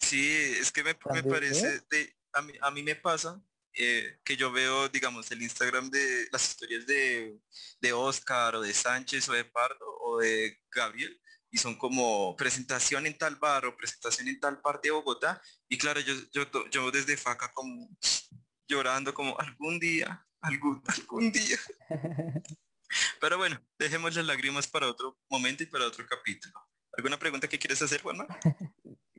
[0.00, 3.42] Sí, es que me, me ¿También, parece, de, a, mí, a mí me pasa
[3.74, 7.38] eh, que yo veo, digamos, el Instagram de las historias de,
[7.80, 13.06] de Oscar o de Sánchez o de Pardo o de Gabriel y son como presentación
[13.06, 16.90] en tal bar o presentación en tal parte de Bogotá y claro, yo, yo, yo
[16.90, 17.88] desde Faca como
[18.68, 21.58] llorando como algún día, algún, algún día.
[23.20, 26.54] Pero bueno, dejemos las lágrimas para otro momento y para otro capítulo.
[26.96, 28.26] ¿Alguna pregunta que quieres hacer, Juanma?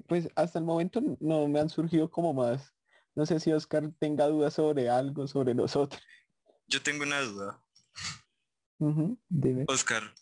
[0.08, 2.74] Pues hasta el momento no me han surgido como más.
[3.20, 6.02] No sé si Oscar tenga dudas sobre algo, sobre nosotros.
[6.68, 7.62] Yo tengo una duda.
[9.28, 9.66] Dime.
[9.68, 10.16] Oscar,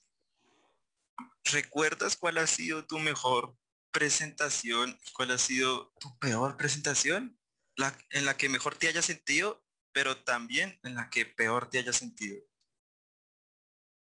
[1.44, 3.56] ¿recuerdas cuál ha sido tu mejor
[3.92, 4.98] presentación?
[5.14, 7.40] ¿Cuál ha sido tu peor presentación?
[7.76, 11.78] La, en la que mejor te hayas sentido, pero también en la que peor te
[11.78, 12.42] hayas sentido.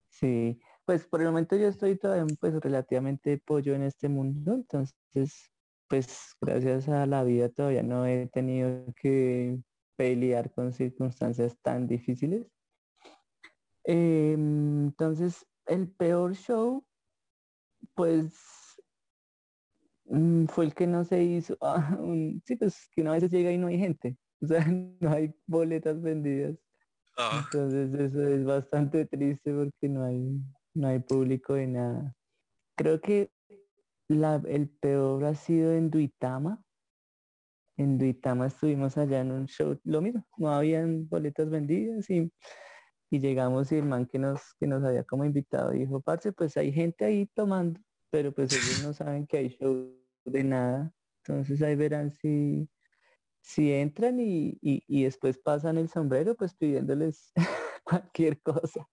[0.08, 5.51] Sí, pues por el momento yo estoy todavía pues relativamente pollo en este mundo, entonces
[5.92, 9.58] pues gracias a la vida todavía no he tenido que
[9.94, 12.46] pelear con circunstancias tan difíciles.
[13.84, 16.82] Em, entonces el peor show
[17.94, 18.32] pues
[20.06, 21.58] mm, fue el que no se hizo.
[22.00, 24.64] un- sí, pues que una vez llega y no hay gente, o sea,
[25.00, 26.56] no hay boletas vendidas.
[27.18, 30.40] Ah, Entonces eso es bastante triste porque no hay,
[30.72, 32.16] no hay público de nada.
[32.78, 33.30] Creo que
[34.08, 36.62] el peor ha sido en Duitama.
[37.76, 42.30] En Duitama estuvimos allá en un show, lo mismo, no habían boletas vendidas y,
[43.10, 46.56] y llegamos y el man que nos, que nos había como invitado dijo, parce, pues
[46.56, 50.92] hay gente ahí tomando, pero pues ellos no saben que hay show de nada.
[51.24, 52.68] Entonces ahí verán si,
[53.40, 57.32] si entran y, y, después pasan el sombrero, pues pidiéndoles
[57.84, 58.88] cualquier cosa.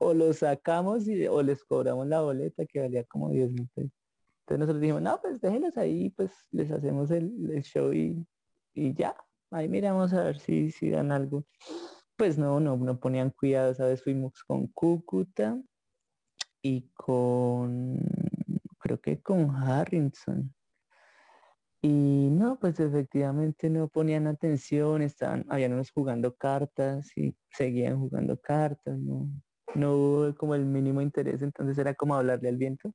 [0.00, 4.03] O los sacamos y, o les cobramos la boleta que valía como 10 mil pesos.
[4.44, 8.26] Entonces nosotros dijimos, no, pues déjenlos ahí, pues les hacemos el, show y,
[8.74, 9.16] ya.
[9.50, 11.46] Ahí miramos a ver si, si dan algo.
[12.16, 13.72] Pues no, no, no ponían cuidado.
[13.72, 15.58] Esa vez fuimos con Cúcuta
[16.60, 17.98] y con,
[18.80, 20.54] creo que con Harrison.
[21.80, 28.38] Y no, pues efectivamente no ponían atención, estaban, habían unos jugando cartas y seguían jugando
[28.38, 29.30] cartas, no,
[29.74, 32.94] no hubo como el mínimo interés, entonces era como hablarle al viento.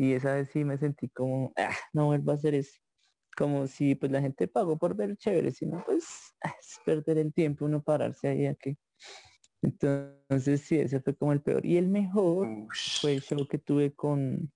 [0.00, 2.72] Y esa vez sí me sentí como, ah, no vuelvo a hacer eso.
[3.36, 6.06] Como si pues la gente pagó por ver chévere, sino pues
[6.42, 8.78] ah, es perder el tiempo uno pararse ahí a que.
[9.60, 11.66] Entonces sí, ese fue como el peor.
[11.66, 12.48] Y el mejor
[13.02, 14.50] fue el show que tuve con,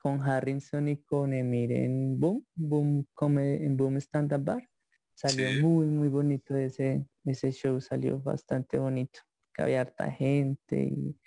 [0.00, 4.68] con Harrison y con Emir en Boom, Boom come, en Boom Stand Up Bar.
[5.12, 9.18] Salió muy, muy bonito ese, ese show, salió bastante bonito.
[9.52, 11.18] Que había harta gente y,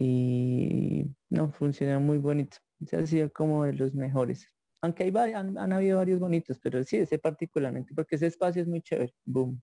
[0.00, 2.56] no, funcionó muy bonito.
[2.86, 4.48] Se ha sido como de los mejores.
[4.82, 8.68] Aunque hay han, han habido varios bonitos, pero sí, ese particularmente, porque ese espacio es
[8.68, 9.14] muy chévere.
[9.26, 9.60] Boom.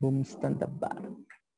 [0.00, 1.10] Boom Stand Up Bar.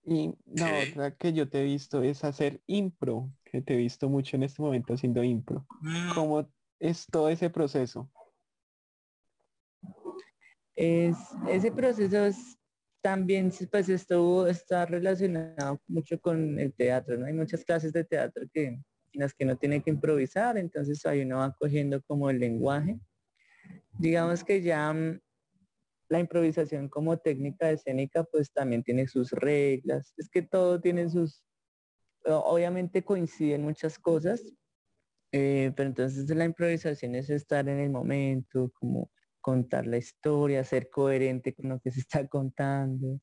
[0.05, 4.09] Y la otra que yo te he visto es hacer impro, que te he visto
[4.09, 5.66] mucho en este momento haciendo impro.
[5.81, 6.14] Mm.
[6.14, 8.09] ¿Cómo es todo ese proceso?
[10.77, 11.16] Es,
[11.49, 12.57] ese proceso es,
[13.07, 17.27] también pues estuvo, está relacionado mucho con el teatro, ¿no?
[17.27, 21.21] Hay muchas clases de teatro que, en las que no tiene que improvisar, entonces ahí
[21.21, 22.99] uno va cogiendo como el lenguaje.
[24.01, 25.21] Digamos que ya mm,
[26.09, 30.12] la improvisación como técnica escénica pues también tiene sus reglas.
[30.16, 31.45] Es que todo tiene sus,
[32.25, 34.42] obviamente coinciden muchas cosas,
[35.31, 39.12] eh, pero entonces la improvisación es estar en el momento, como
[39.47, 43.21] contar la historia, ser coherente con lo que se está contando.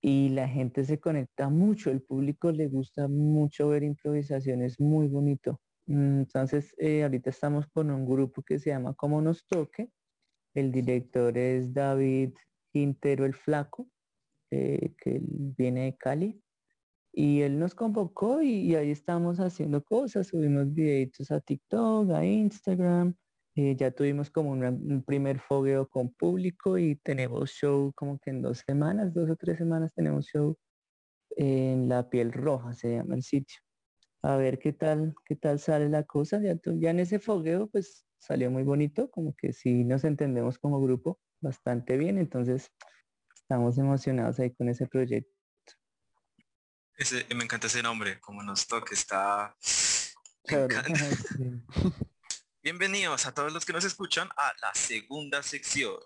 [0.00, 5.60] Y la gente se conecta mucho, el público le gusta mucho ver improvisaciones, muy bonito.
[5.86, 9.90] Mm, entonces, eh, ahorita estamos con un grupo que se llama Como nos toque,
[10.54, 12.30] el director es David
[12.72, 13.88] Quintero el Flaco,
[14.52, 16.40] eh, que viene de Cali.
[17.12, 23.16] Y él nos convocó y, ahí estamos haciendo cosas, subimos videitos a TikTok, a Instagram.
[23.58, 28.42] Eh, ya tuvimos como un primer fogueo con público y tenemos show como que en
[28.42, 30.58] dos semanas, dos o tres semanas tenemos show
[31.30, 33.58] en La Piel Roja, se llama el sitio.
[34.20, 36.38] A ver qué tal, qué tal sale la cosa.
[36.42, 40.78] Ya, ya en ese fogueo pues salió muy bonito, como que sí nos entendemos como
[40.82, 42.70] grupo bastante bien, entonces
[43.34, 45.32] estamos emocionados ahí con ese proyecto.
[46.98, 49.56] Ese, me encanta ese nombre, como nos toca, está...
[52.66, 56.00] Bienvenidos a todos los que nos escuchan a la segunda sección.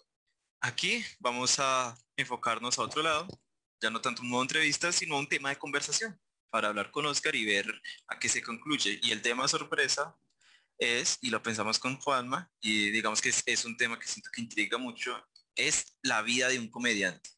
[0.61, 3.27] Aquí vamos a enfocarnos a otro lado,
[3.81, 6.20] ya no tanto un modo entrevista, sino un tema de conversación
[6.51, 7.64] para hablar con Oscar y ver
[8.09, 9.01] a qué se concluye.
[9.03, 10.14] Y el tema sorpresa
[10.77, 14.42] es, y lo pensamos con Juanma, y digamos que es, un tema que siento que
[14.42, 15.18] intriga mucho,
[15.55, 17.31] es la vida de un comediante.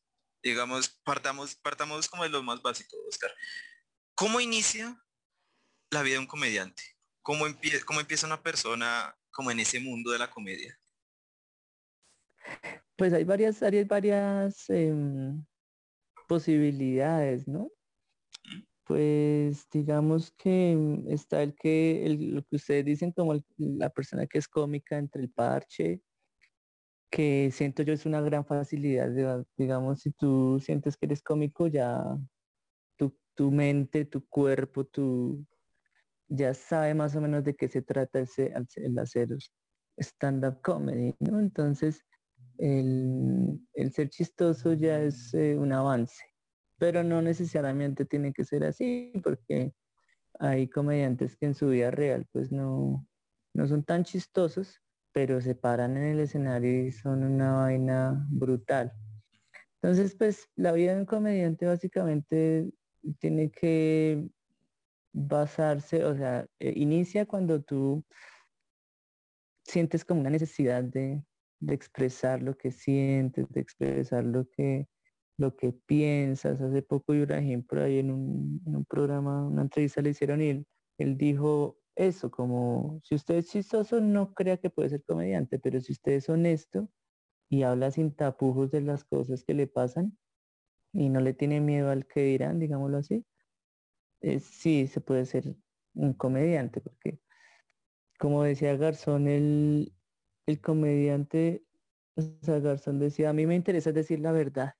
[0.42, 3.32] Digamos, partamos, partamos como de lo más básico, Oscar.
[4.16, 5.00] ¿Cómo inicia
[5.92, 6.82] la vida de un comediante?
[7.22, 7.44] ¿Cómo,
[7.86, 10.78] cómo empieza una persona como en ese mundo de la comedia?
[12.96, 15.44] Pues hay varias, hay varias em,
[16.28, 17.70] posibilidades, ¿no?
[18.84, 24.38] Pues digamos que mm, está el que, lo que ustedes dicen como la persona que
[24.38, 26.02] es cómica entre el parche,
[27.10, 32.02] que siento yo es una gran facilidad, digamos, si tú sientes que eres cómico, ya
[32.96, 35.46] tu, tu mente, tu cuerpo, tu,
[36.34, 38.28] ya sabe más o menos de qué se trata el,
[38.76, 39.28] el hacer
[39.98, 41.38] stand-up comedy, ¿no?
[41.38, 42.02] Entonces,
[42.58, 46.22] el, el, ser chistoso ya es eh, un avance
[46.82, 49.72] pero no necesariamente tiene que ser así porque
[50.40, 53.06] hay comediantes que en su vida real pues no,
[53.54, 54.80] no son tan chistosos,
[55.12, 58.92] pero se paran en el escenario y son una vaina brutal.
[59.80, 62.68] Entonces, pues la vida de un comediante básicamente
[63.20, 64.28] tiene que
[65.12, 68.04] basarse, o sea, eh, inicia cuando tú
[69.64, 71.22] sientes como una necesidad de,
[71.68, 74.88] expresar lo que sientes, de expresar lo que
[75.38, 76.60] lo que piensas.
[76.60, 80.66] Hace poco y un ejemplo ahí en un, programa, una entrevista le hicieron y él,
[80.98, 85.80] él dijo eso, como si usted es chistoso no crea que puede ser comediante, pero
[85.80, 86.88] si usted es honesto
[87.50, 90.16] y habla sin tapujos de las cosas que le pasan
[90.92, 93.24] y no le tiene miedo al que dirán, digámoslo así,
[94.22, 95.54] eh, sí se puede ser
[95.94, 97.20] un comediante, porque
[98.18, 99.92] como decía Garzón, él
[100.46, 101.64] el comediante,
[102.16, 104.74] o sea, Garzón decía, a mí me interesa decir la verdad.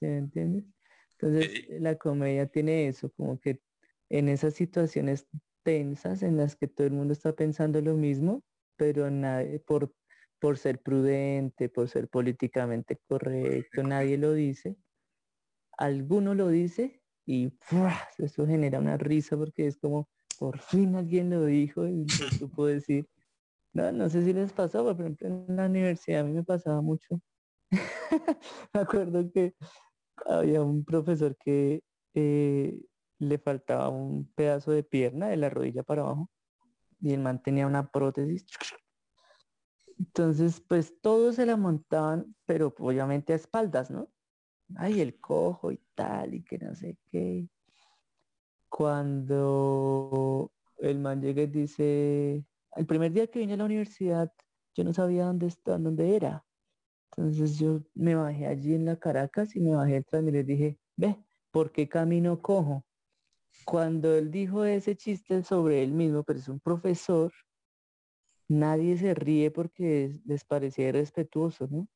[0.00, 0.64] ¿Se me entiende?
[1.12, 3.60] Entonces, la comedia tiene eso, como que
[4.08, 5.26] en esas situaciones
[5.62, 8.42] tensas en las que todo el mundo está pensando lo mismo,
[8.76, 9.94] pero nadie, por,
[10.40, 14.76] por ser prudente, por ser políticamente correcto, nadie lo dice.
[15.78, 17.52] Alguno lo dice y
[18.18, 20.08] eso genera una risa porque es como,
[20.38, 22.06] por fin alguien lo dijo y lo
[22.50, 23.08] supo decir.
[23.72, 26.82] No, no sé si les pasó, por ejemplo, en la universidad a mí me pasaba
[26.82, 27.20] mucho.
[28.74, 29.54] me acuerdo que
[30.26, 31.82] había un profesor que
[32.14, 32.78] eh,
[33.18, 36.28] le faltaba un pedazo de pierna de la rodilla para abajo
[37.00, 38.46] y el man tenía una prótesis.
[39.98, 44.11] Entonces, pues todos se la montaban, pero obviamente a espaldas, ¿no?
[44.76, 47.48] Ay, el cojo y tal, y que no sé qué.
[48.68, 52.44] Cuando el man llega y dice,
[52.76, 54.32] el primer día que vine a la universidad,
[54.74, 56.44] yo no sabía dónde está, dónde era.
[57.10, 60.78] Entonces yo me bajé allí en la Caracas y me bajé detrás y le dije,
[60.96, 61.16] ve,
[61.50, 62.84] ¿por qué camino cojo?
[63.66, 67.32] Cuando él dijo ese chiste sobre él mismo, pero es un profesor,
[68.48, 71.86] nadie se ríe porque les parecía irrespetuoso, ¿no?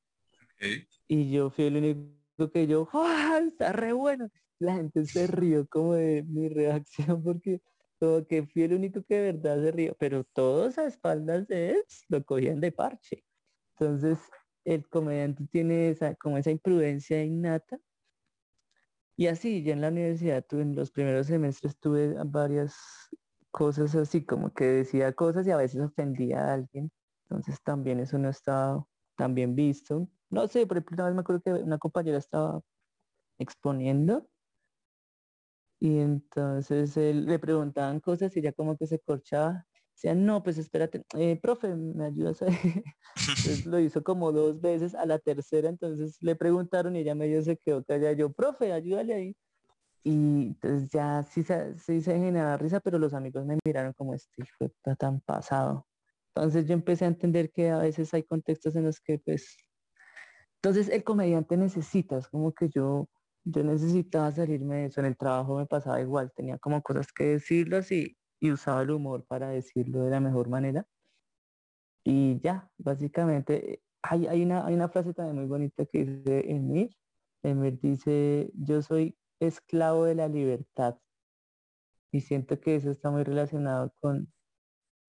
[1.09, 2.01] Y yo fui el único
[2.53, 3.41] que yo, ¡ah!
[3.47, 4.29] Está re bueno.
[4.59, 7.63] La gente se rió como de mi reacción porque
[7.99, 11.71] todo que fui el único que de verdad se rió, pero todos a espaldas de
[11.73, 13.25] él lo cogían de parche.
[13.79, 14.19] Entonces,
[14.65, 17.79] el comediante tiene esa, como esa imprudencia innata
[19.19, 22.77] y así, ya en la universidad, tuve, en los primeros semestres tuve varias
[23.51, 26.93] cosas así, como que decía cosas y a veces ofendía a alguien.
[27.23, 30.07] Entonces también eso no estaba tan bien visto.
[30.31, 32.61] No sé, por ejemplo, una vez me acuerdo que una compañera estaba
[33.39, 34.29] exponiendo
[35.79, 41.03] y entonces le preguntaban cosas y ya como que se corchaba Decían, no, pues espérate,
[41.17, 42.43] eh, profe, ¿me ayudas?
[42.43, 42.47] A...
[43.17, 47.43] entonces lo hizo como dos veces, a la tercera entonces le preguntaron y ella medio
[47.43, 48.13] se quedó callada.
[48.13, 49.37] Yo, profe, ayúdale ahí.
[50.05, 51.43] Y entonces ya sí,
[51.79, 55.87] sí se generaba risa, pero los amigos me miraron como este está tan pasado.
[56.35, 59.57] Entonces yo empecé a entender que a veces hay contextos en los que pues...
[60.67, 63.09] Entonces el comediante necesita, es como que yo,
[63.45, 64.99] yo necesitaba salirme de eso.
[64.99, 68.91] En el trabajo me pasaba igual, tenía como cosas que decirlo así y usaba el
[68.91, 70.85] humor para decirlo de la mejor manera.
[72.03, 76.91] Y ya, básicamente, hay, hay, una, hay una frase también muy bonita que dice Emir.
[77.45, 80.99] Emir dice, yo soy esclavo de la libertad.
[82.11, 84.33] Y siento que eso está muy relacionado con,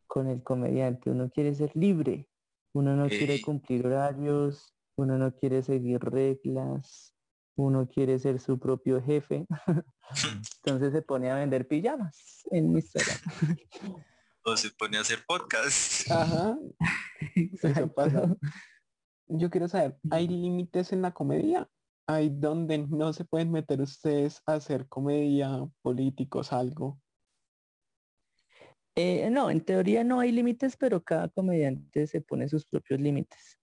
[0.05, 1.09] con el comediante.
[1.09, 2.29] Uno quiere ser libre,
[2.73, 7.13] uno no quiere cumplir horarios, uno no quiere seguir reglas,
[7.55, 9.45] uno quiere ser su propio jefe.
[10.65, 13.17] Entonces se pone a vender pijamas en Instagram.
[14.43, 16.09] o se pone a hacer podcast.
[16.09, 16.57] Ajá.
[17.35, 18.35] Eso pasa.
[19.27, 21.69] Yo quiero saber, ¿hay límites en la comedia?
[22.07, 26.99] ¿Hay donde no se pueden meter ustedes a hacer comedia, políticos, algo?
[28.95, 33.59] Eh, no, en teoría no hay límites, pero cada comediante se pone sus propios límites.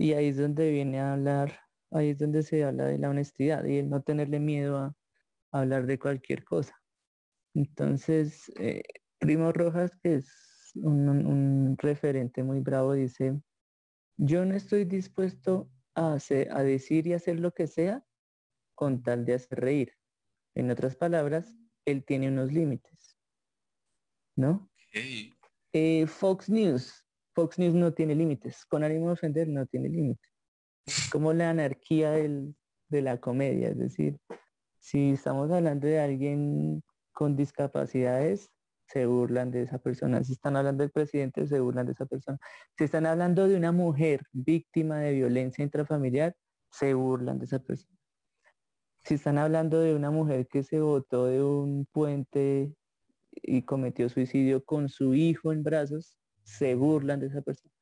[0.00, 1.60] Y ahí es donde viene a hablar
[1.90, 4.94] ahí es donde se habla de la honestidad y el no tenerle miedo a,
[5.52, 6.80] hablar de cualquier cosa.
[7.54, 8.82] Entonces, eh,
[9.18, 13.40] Primo Rojas, que es un, referente muy bravo, dice,
[14.16, 18.04] yo no estoy dispuesto a, hacer, a decir y hacer lo que sea
[18.76, 19.92] con tal de hacer reír.
[20.54, 23.18] En otras palabras, él tiene unos límites.
[24.36, 24.70] ¿No?
[25.72, 27.04] Eh, Fox News.
[27.34, 28.64] Fox News no tiene límites.
[28.66, 30.30] Con ánimo de ofender no tiene límites
[31.10, 34.18] como la anarquía de la comedia, es decir,
[34.78, 38.50] si estamos hablando de alguien con discapacidades,
[38.88, 40.24] se burlan de esa persona.
[40.24, 42.38] Si están hablando del presidente, se burlan de esa persona.
[42.76, 46.34] Si están hablando de una mujer víctima de violencia intrafamiliar,
[46.72, 47.96] se burlan de esa persona.
[49.04, 52.74] Si están hablando de una mujer que se botó de un puente
[53.32, 56.16] y cometió suicidio con su hijo en brazos,
[56.50, 57.72] se burlan de esa persona.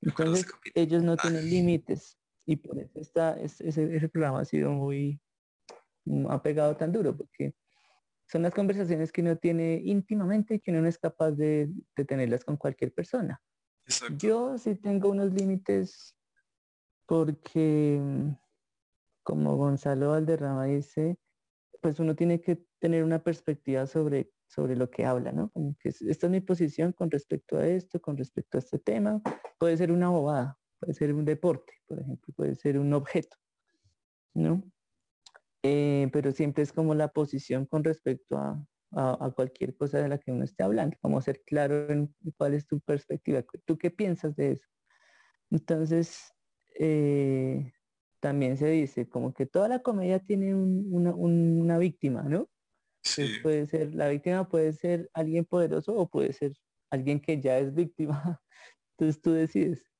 [0.00, 5.20] Entonces, ellos no tienen límites y por eso está, ese, ese programa ha sido muy,
[6.04, 7.54] mm, ha pegado tan duro, porque
[8.26, 11.70] son las conversaciones que uno tiene íntimamente y que uno no es capaz de,
[12.06, 13.40] tenerlas con cualquier persona.
[14.16, 16.16] Yo sí tengo unos límites
[17.06, 18.30] porque, mm,
[19.22, 21.18] como Gonzalo Valderrama dice,
[21.80, 25.48] pues uno tiene que tener una perspectiva sobre, sobre lo que habla, ¿no?
[25.52, 29.22] Como que esta es mi posición con respecto a esto, con respecto a este tema.
[29.56, 33.38] Puede ser una bobada, puede ser un deporte, por ejemplo, puede ser un objeto,
[34.34, 34.62] ¿no?
[35.62, 38.62] Eh, pero siempre es como la posición con respecto a,
[39.34, 42.80] cualquier cosa de la que uno esté hablando, como ser claro en cuál es tu
[42.80, 44.68] perspectiva, tú qué piensas de eso.
[45.50, 46.34] Entonces,
[46.78, 47.72] eh,
[48.20, 52.50] también se dice como que toda la comedia tiene una, víctima, ¿no?
[53.04, 53.38] Sí.
[53.42, 56.56] puede ser, la víctima puede ser alguien poderoso o puede ser
[56.90, 58.40] alguien que ya es víctima.
[58.98, 59.90] Entonces tú decides.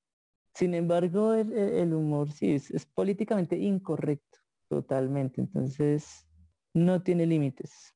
[0.54, 4.38] Sin embargo, el, humor sí es, es, políticamente incorrecto,
[4.68, 5.40] totalmente.
[5.40, 6.26] Entonces,
[6.72, 7.92] no tiene límites.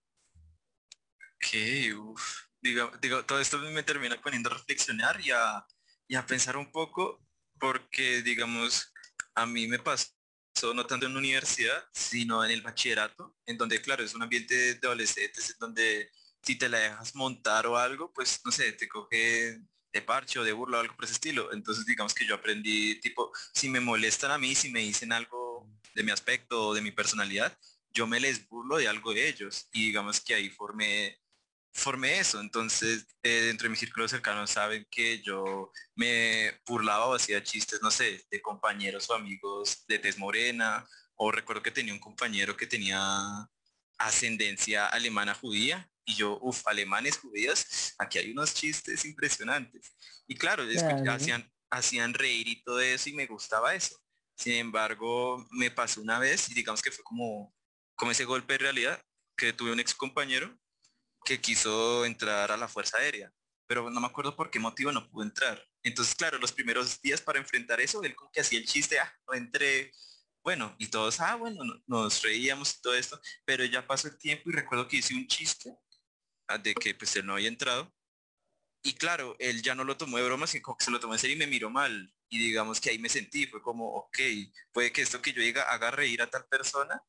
[1.36, 2.48] Ok, uff.
[2.60, 5.64] Digo, digo, todo esto me termina poniendo a reflexionar y a,
[6.08, 7.24] y a pensar un poco,
[7.60, 8.92] porque, digamos,
[9.36, 10.17] a mí me pasó
[10.62, 14.74] no tanto en la universidad, sino en el bachillerato, en donde, claro, es un ambiente
[14.74, 16.10] de adolescentes, en donde
[16.42, 19.60] si te la dejas montar o algo, pues, no sé, te coge
[19.92, 21.52] de parche o de burla o algo por ese estilo.
[21.52, 25.68] Entonces, digamos que yo aprendí, tipo, si me molestan a mí, si me dicen algo
[25.94, 27.56] de mi aspecto o de mi personalidad,
[27.90, 29.68] yo me les burlo de algo de ellos.
[29.72, 31.18] Y digamos que ahí formé
[31.78, 32.40] formé eso.
[32.40, 37.80] Entonces, eh, dentro de mi círculo cercano saben que yo me burlaba o hacía chistes,
[37.82, 40.86] no sé, de compañeros o amigos de tez morena.
[41.16, 43.00] O recuerdo que tenía un compañero que tenía
[43.98, 45.88] ascendencia alemana judía.
[46.04, 49.94] Y yo, uff, alemanes judíos, aquí hay unos chistes impresionantes.
[50.26, 50.64] Y claro,
[51.10, 53.98] hacían, hacían reír y todo eso y me gustaba eso.
[54.36, 57.54] Sin embargo, me pasó una vez y digamos que fue como,
[57.94, 59.02] como ese golpe de realidad
[59.36, 60.56] que tuve un ex compañero
[61.24, 63.32] que quiso entrar a la Fuerza Aérea,
[63.66, 65.62] pero no me acuerdo por qué motivo no pudo entrar.
[65.82, 69.12] Entonces, claro, los primeros días para enfrentar eso, él como que hacía el chiste, ah,
[69.26, 69.92] no entré,
[70.42, 74.48] bueno, y todos, ah, bueno, nos reíamos y todo esto, pero ya pasó el tiempo
[74.48, 75.76] y recuerdo que hice un chiste
[76.48, 77.92] ah, de que pues él no había entrado.
[78.82, 81.18] Y claro, él ya no lo tomó de broma, sino que se lo tomó en
[81.18, 82.14] serio y me miró mal.
[82.30, 84.18] Y digamos que ahí me sentí, fue como, ok,
[84.72, 87.02] puede que esto que yo diga haga reír a tal persona,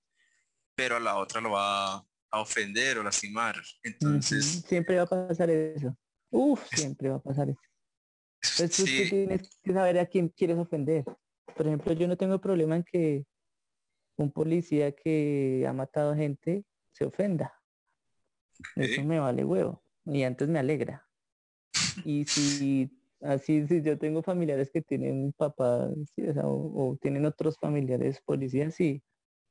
[0.76, 3.56] pero a la otra lo va a ofender o lastimar.
[3.84, 4.64] Entonces...
[4.68, 5.96] Siempre va a pasar eso.
[6.30, 7.60] Uf, siempre va a pasar eso.
[8.78, 11.04] Tú tienes que saber a quién quieres ofender.
[11.56, 13.26] Por ejemplo, yo no tengo problema en que
[14.16, 17.54] un policía que ha matado gente se ofenda.
[18.76, 19.84] Eso me vale huevo.
[20.06, 21.06] Y antes me alegra.
[22.06, 22.90] Y si
[23.22, 25.92] así, si yo tengo familiares que tienen papás
[26.44, 29.02] o, o, tienen otros familiares policías, sí,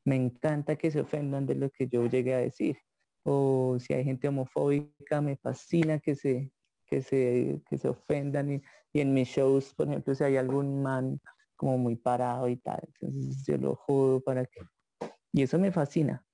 [0.08, 2.78] me encanta que se ofendan de lo que yo llegué a decir.
[3.24, 6.50] O si hay gente homofóbica, me fascina que se,
[6.86, 8.50] que se, que se ofendan.
[8.50, 8.62] Y,
[8.94, 11.20] en mis shows, por ejemplo, si hay algún man
[11.56, 14.60] como muy parado y tal, entonces yo lo jodo para que...
[15.32, 16.24] Y eso me fascina.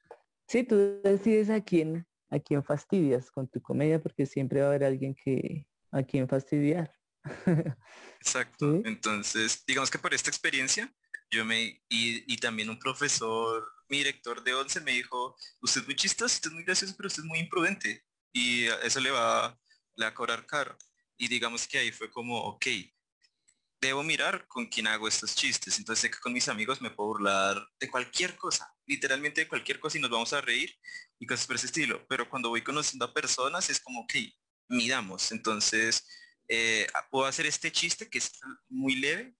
[0.46, 4.68] Sí, tú decides a quién, a quién fastidias con tu comedia, porque siempre va a
[4.70, 6.94] haber alguien que a quien fastidiar.
[8.20, 8.82] Exacto.
[8.84, 10.94] Entonces, digamos que por esta experiencia,
[11.30, 15.96] yo me, y, también un profesor, mi director de 11 me dijo, usted es muy
[15.96, 18.04] chistoso, usted es muy gracioso, pero usted es muy imprudente.
[18.32, 19.58] Y eso le va,
[19.96, 20.76] le a cobrar caro.
[21.16, 22.66] Y digamos que ahí fue como, ok,
[23.80, 25.78] debo mirar con quién hago estos chistes.
[25.78, 29.78] Entonces sé que con mis amigos me puedo burlar de cualquier cosa, literalmente de cualquier
[29.78, 30.74] cosa y nos vamos a reír
[31.18, 32.04] y cosas por ese estilo.
[32.08, 34.14] Pero cuando voy conociendo a personas es como, ok,
[34.68, 35.32] miramos.
[35.32, 36.06] Entonces
[36.48, 38.32] eh, puedo hacer este chiste que es
[38.68, 39.36] muy leve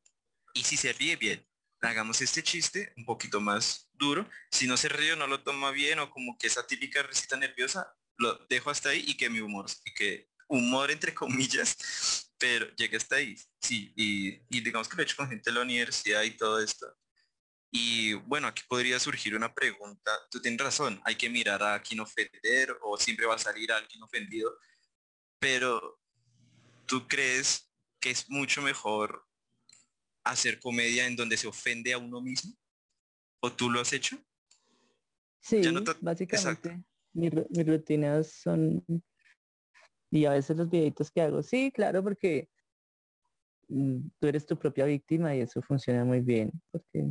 [0.54, 1.44] y si se ríe bien
[1.84, 4.28] hagamos este chiste un poquito más duro.
[4.50, 7.94] Si no se ríe no lo toma bien o como que esa típica risita nerviosa,
[8.16, 11.76] lo dejo hasta ahí y que mi humor, y que humor entre comillas,
[12.38, 13.36] pero llegue hasta ahí.
[13.60, 16.86] Sí, y, digamos que lo he hecho con gente de la universidad y todo esto.
[17.70, 20.12] Y bueno, aquí podría surgir una pregunta.
[20.30, 24.02] Tú tienes razón, hay que mirar a quien ofender o siempre va a salir alguien
[24.02, 24.56] ofendido.
[25.40, 26.00] Pero
[26.86, 27.70] ¿tú crees
[28.00, 29.26] que es mucho mejor
[30.24, 32.54] hacer comedia en donde se ofende a uno mismo?
[33.40, 34.16] ¿O tú lo has hecho?
[35.40, 35.60] Sí,
[36.00, 36.82] básicamente.
[37.12, 38.84] mis rutinas son...
[40.10, 42.48] Y a veces los videitos que hago, sí, claro, porque
[43.68, 46.52] mm, tú eres tu propia víctima y eso funciona muy bien.
[46.70, 47.04] Porque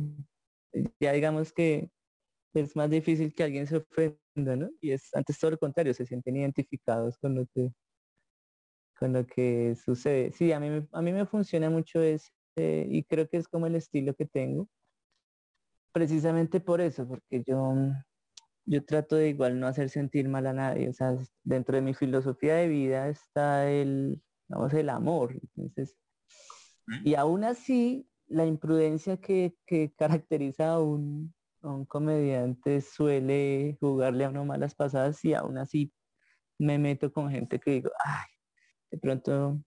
[0.98, 1.90] ya digamos que
[2.54, 4.70] es más difícil que alguien se ofenda, ¿no?
[4.80, 7.72] Y es antes todo lo contrario, se sienten identificados con lo que
[8.98, 10.32] con lo que sucede.
[10.32, 13.66] Sí, a mí, a mí me funciona mucho es eh, y creo que es como
[13.66, 14.68] el estilo que tengo.
[15.92, 17.74] Precisamente por eso, porque yo,
[18.66, 20.88] yo trato de igual no hacer sentir mal a nadie.
[20.88, 25.40] O sea, dentro de mi filosofía de vida está el, vamos, el amor.
[25.56, 25.96] Entonces,
[27.04, 34.24] y aún así, la imprudencia que, que caracteriza a un, a un comediante suele jugarle
[34.24, 35.92] a uno malas pasadas y aún así
[36.58, 38.26] me meto con gente que digo, ay,
[38.90, 39.60] de pronto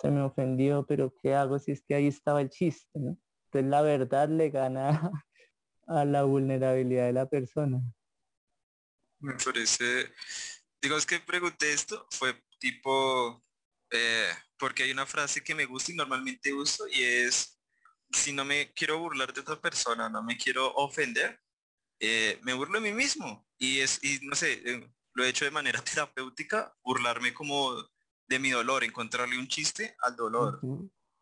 [0.00, 2.98] se me ofendió, pero ¿qué hago si es que ahí estaba el chiste?
[2.98, 3.18] ¿no?
[3.46, 4.88] Entonces la verdad le gana
[5.88, 7.80] a la vulnerabilidad de la persona.
[9.20, 10.12] Me parece,
[10.80, 13.42] digo, es que pregunté esto, fue tipo,
[13.90, 17.58] eh, porque hay una frase que me gusta y normalmente uso y es,
[18.12, 21.40] si no me quiero burlar de otra persona, no me quiero ofender,
[21.98, 23.48] eh, me burlo de mí mismo.
[23.58, 27.74] Y es, y no sé, eh, lo he hecho de manera terapéutica, burlarme como
[28.28, 30.60] de mi dolor, encontrarle un chiste al dolor.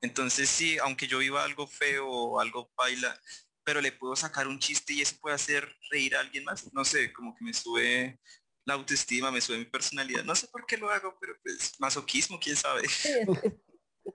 [0.00, 3.18] Entonces sí, aunque yo viva algo feo o algo baila,
[3.64, 6.72] pero le puedo sacar un chiste y eso puede hacer reír a alguien más.
[6.72, 8.20] No sé, como que me sube
[8.64, 10.24] la autoestima, me sube mi personalidad.
[10.24, 12.82] No sé por qué lo hago, pero pues masoquismo, quién sabe.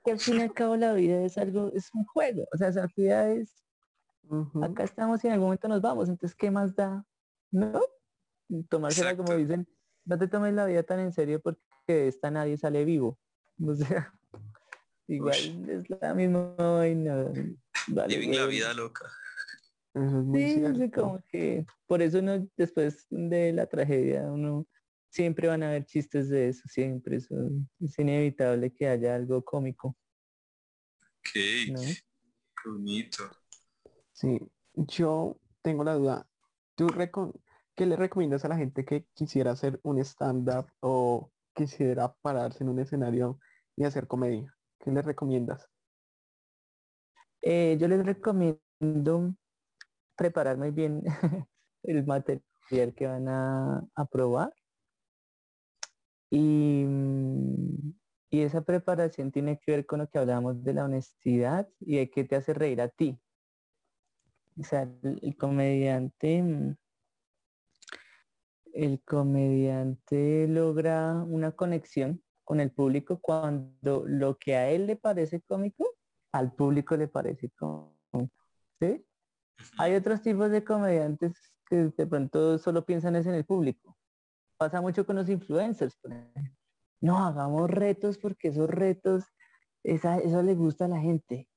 [0.03, 2.47] que al fin y al cabo la vida es algo, es un juego.
[2.53, 3.63] O sea, esa vida es,
[4.61, 6.09] acá estamos y en algún momento nos vamos.
[6.09, 7.05] Entonces, ¿qué más da?
[7.51, 7.81] ¿No?
[8.69, 9.67] Tomársela como dicen,
[10.05, 11.61] no te tomes la vida tan en serio porque
[11.93, 13.17] de esta nadie sale vivo.
[13.63, 14.11] O sea,
[15.07, 17.31] igual es la misma vaina.
[17.87, 19.05] Vale, la vida loca.
[19.93, 24.65] sí, como que por eso uno después de la tragedia uno
[25.11, 27.29] siempre van a haber chistes de eso, siempre es
[27.99, 29.95] inevitable que haya algo cómico.
[31.19, 33.29] Ok, qué bonito.
[34.13, 34.39] Sí,
[34.73, 36.27] yo tengo la duda.
[36.75, 36.87] ¿Tú
[37.75, 41.31] qué le recomiendas a la gente que quisiera hacer un stand-up o
[41.61, 43.39] quisiera pararse en un escenario
[43.75, 44.53] y hacer comedia?
[44.79, 45.69] ¿Qué le recomiendas?
[47.41, 49.35] Eh, yo les recomiendo
[50.15, 51.03] preparar muy bien
[51.83, 54.53] el material que van a, probar.
[56.29, 56.85] Y,
[58.31, 62.23] esa preparación tiene que ver con lo que hablamos de la honestidad y de qué
[62.23, 63.19] te hace reír a ti.
[64.57, 66.75] O sea, el, comediante
[68.73, 75.41] el comediante logra una conexión con el público cuando lo que a él le parece
[75.41, 75.85] cómico,
[76.31, 78.29] al público le parece cómico.
[78.79, 79.05] ¿Sí?
[79.77, 81.33] Hay otros tipos de comediantes
[81.67, 83.97] que de pronto solo piensan en el público.
[84.57, 86.43] Pasa mucho con los influencers, por ejemplo.
[86.99, 89.23] No, hagamos retos porque esos retos,
[89.83, 91.47] esa, eso le gusta a la gente.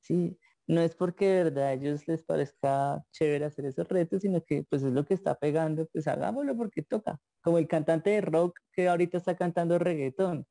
[0.00, 4.42] Sí, no es porque de verdad a ellos les parezca chévere hacer esos retos, sino
[4.42, 7.18] que pues es lo que está pegando, pues hagámoslo porque toca.
[7.42, 10.46] Como el cantante de rock que ahorita está cantando reggaetón.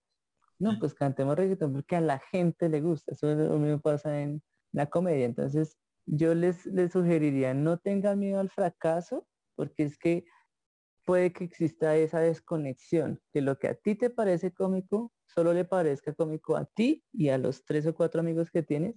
[0.60, 3.14] No, pues cantemos reggaetón porque a la gente le gusta.
[3.14, 5.26] Eso lo mismo pasa en la comedia.
[5.26, 10.26] Entonces, yo les, les sugeriría no tengan miedo al fracaso, porque es que
[11.06, 15.66] puede que exista esa desconexión, que lo que a ti te parece cómico, solo le
[15.66, 18.96] parezca cómico a ti y a los tres o cuatro amigos que tienes,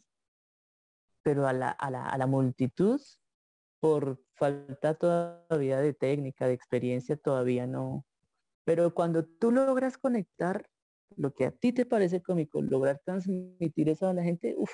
[1.27, 3.01] pero a la, a la, a la multitud,
[3.81, 8.07] por falta todavía de técnica, de experiencia, todavía no.
[8.63, 10.71] Pero cuando tú logras conectar
[11.17, 14.71] lo que a ti te parece cómico, lograr transmitir eso a la gente, uff,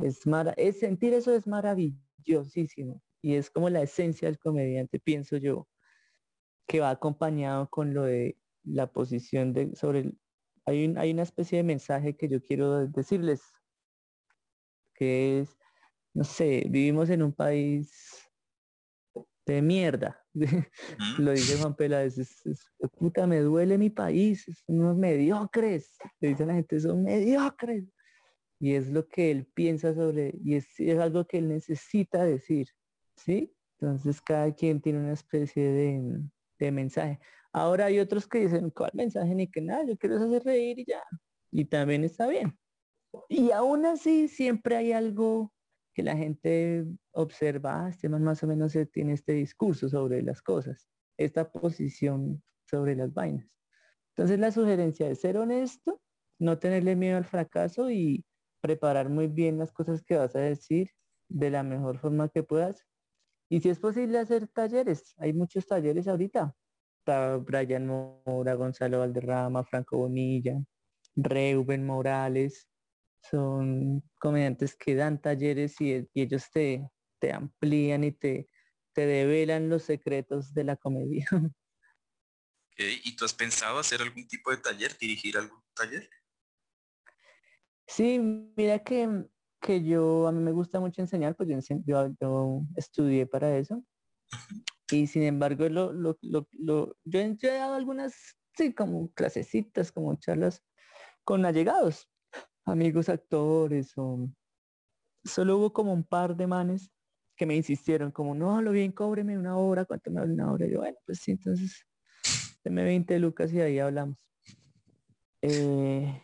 [0.00, 0.20] es,
[0.58, 5.66] es sentir eso es maravillosísimo y es como la esencia del comediante, pienso yo,
[6.68, 10.18] que va acompañado con lo de la posición de sobre el,
[10.66, 13.40] hay, hay una especie de mensaje que yo quiero decirles,
[14.94, 15.56] que es,
[16.14, 18.30] no sé, vivimos en un país
[19.46, 20.20] de mierda.
[21.18, 22.42] Lo dice Juan Peláez, es,
[22.98, 25.96] puta, me duele mi país, son unos mediocres.
[26.20, 27.84] Le dice la gente, son mediocres
[28.60, 30.66] y es lo que él piensa sobre, y es,
[31.00, 32.68] algo que él necesita decir,
[33.16, 33.56] ¿sí?
[33.80, 36.20] Entonces cada quien tiene una especie de,
[36.58, 37.18] de, mensaje.
[37.52, 39.34] Ahora hay otros que dicen, ¿cuál mensaje?
[39.34, 41.02] Ni que nada, yo quiero hacer reír y ya.
[41.50, 42.56] Y también está bien.
[43.30, 45.50] Y aún así siempre hay algo
[46.00, 50.88] que la gente observa, este más o menos tiene este discurso sobre las cosas,
[51.18, 53.54] esta posición sobre las vainas.
[54.14, 56.00] Entonces la sugerencia es ser honesto,
[56.38, 58.24] no tenerle miedo al fracaso y,
[58.62, 60.90] preparar muy bien las cosas que vas a decir
[61.28, 62.86] de la mejor forma que puedas.
[63.50, 66.54] Y si es posible hacer talleres, hay muchos talleres ahorita.
[66.98, 70.62] Está Brian Mora, Gonzalo Valderrama, Franco Bonilla,
[71.16, 72.69] Reuben Morales.
[73.22, 78.48] Son comediantes que dan talleres y, ellos te, te amplían y te,
[78.92, 81.26] te develan los secretos de la comedia.
[82.76, 86.08] ¿Y tú has pensado hacer algún tipo de taller, dirigir algún taller?
[87.86, 89.26] Sí, mira que,
[89.60, 93.84] que yo, a mí me gusta mucho enseñar, pues yo, yo, estudié para eso.
[94.90, 98.14] Y sin embargo, lo, lo, lo, lo yo, he dado algunas,
[98.56, 100.62] sí, como clasecitas, como charlas
[101.24, 102.08] con allegados,
[102.70, 104.28] amigos actores o...
[105.24, 106.90] Solo hubo como un par de manes
[107.36, 110.66] que me insistieron como, no, lo bien, cóbreme una hora, ¿cuánto me vale una hora?
[110.66, 111.84] Y yo, bueno, pues sí, entonces,
[112.64, 114.18] deme 20 lucas y ahí hablamos.
[115.42, 116.22] Eh,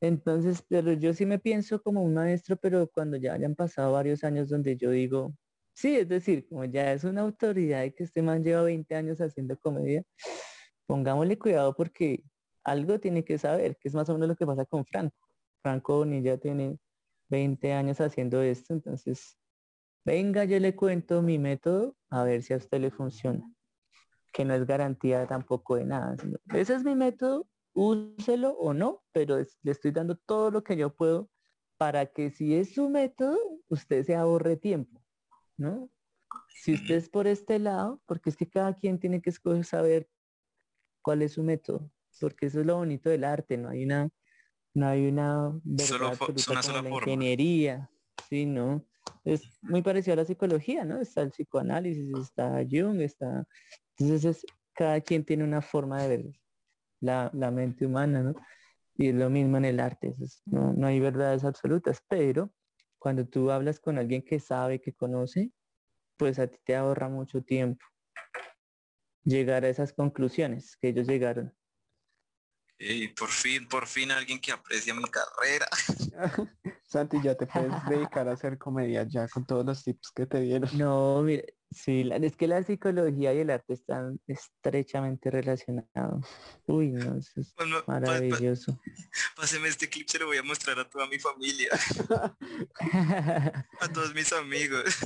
[0.00, 4.22] entonces, pero yo sí me pienso como un maestro, pero cuando ya hayan pasado varios
[4.24, 5.34] años donde yo digo,
[5.74, 9.20] sí, es decir, como ya es una autoridad y que este man lleva 20 años
[9.20, 10.04] haciendo comedia,
[10.86, 12.22] pongámosle cuidado porque
[12.64, 15.16] algo tiene que saber, que es más o menos lo que pasa con Franco.
[15.62, 16.78] Franco Bonilla tiene
[17.28, 19.38] 20 años haciendo esto, entonces,
[20.04, 23.44] venga, yo le cuento mi método a ver si a usted le funciona,
[24.32, 26.16] que no es garantía tampoco de nada.
[26.54, 30.94] Ese es mi método, úselo o no, pero le estoy dando todo lo que yo
[30.94, 31.28] puedo
[31.76, 33.38] para que si es su método,
[33.68, 35.00] usted se ahorre tiempo,
[35.56, 35.88] ¿no?
[36.48, 40.08] Si usted es por este lado, porque es que cada quien tiene que escoger saber
[41.02, 41.88] cuál es su método,
[42.18, 44.08] porque eso es lo bonito del arte, no hay una,
[44.74, 47.90] no hay una verdad absoluta la ingeniería,
[48.28, 48.84] sí, ¿no?
[49.24, 51.00] Es muy parecido a la psicología, ¿no?
[51.00, 53.46] Está el psicoanálisis, está Jung, está...
[53.96, 54.44] Entonces
[54.74, 56.24] cada quien tiene una forma de ver
[57.00, 58.34] la, la mente humana, ¿no?
[58.96, 60.14] Y es lo mismo en el arte,
[60.46, 62.52] no, no hay verdades absolutas, pero
[62.98, 65.52] cuando tú hablas con alguien que sabe, que conoce,
[66.16, 67.84] pues a ti te ahorra mucho tiempo
[69.24, 71.54] llegar a esas conclusiones que ellos llegaron.
[72.80, 75.66] Y por fin, por fin alguien que aprecia mi carrera.
[76.84, 80.40] Santi, ya te puedes dedicar a hacer comedia ya con todos los tips que te
[80.40, 80.70] dieron.
[80.78, 86.26] No, mire, sí, es que la psicología y el arte están estrechamente relacionados.
[86.66, 88.80] Uy, no, eso es pues maravilloso.
[89.36, 91.70] páseme este clip, se lo voy a mostrar a toda mi familia.
[93.80, 94.96] a todos mis amigos.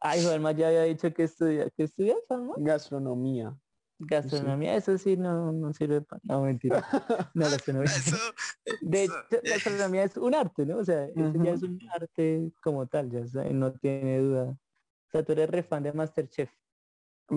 [0.00, 2.16] Ay, Juanma ya había dicho que estudia, que estudia
[2.56, 3.56] Gastronomía.
[4.00, 6.20] Gastronomía, eso sí no, no sirve para...
[6.24, 6.84] No, mentira.
[7.34, 7.90] No, gastronomía.
[8.80, 10.76] de hecho, la gastronomía es un arte, ¿no?
[10.78, 14.50] O sea, ya es un arte como tal, ya no tiene duda.
[14.50, 16.50] O sea, tú eres re fan de Masterchef.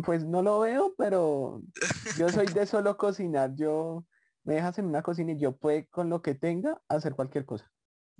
[0.05, 1.63] Pues no lo veo, pero
[2.17, 3.55] yo soy de solo cocinar.
[3.55, 4.05] Yo
[4.43, 7.71] me dejas en una cocina y yo puedo con lo que tenga hacer cualquier cosa.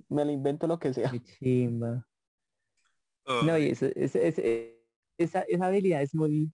[0.08, 1.10] Me lo invento lo que sea.
[1.10, 2.06] Qué chimba.
[3.44, 6.52] No, y eso, es, esa, esa habilidad es muy,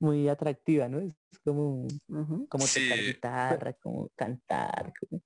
[0.00, 0.98] muy atractiva, ¿no?
[0.98, 1.14] Es
[1.44, 5.22] como, como tocar guitarra, como cantar, como...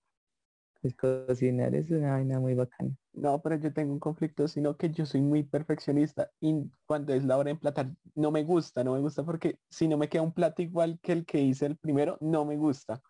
[0.96, 2.90] cocinar es una vaina muy bacana.
[3.12, 7.24] No, pero yo tengo un conflicto, sino que yo soy muy perfeccionista y cuando es
[7.24, 10.22] la hora de emplatar no me gusta, no me gusta porque si no me queda
[10.22, 13.02] un plato igual que el que hice el primero, no me gusta.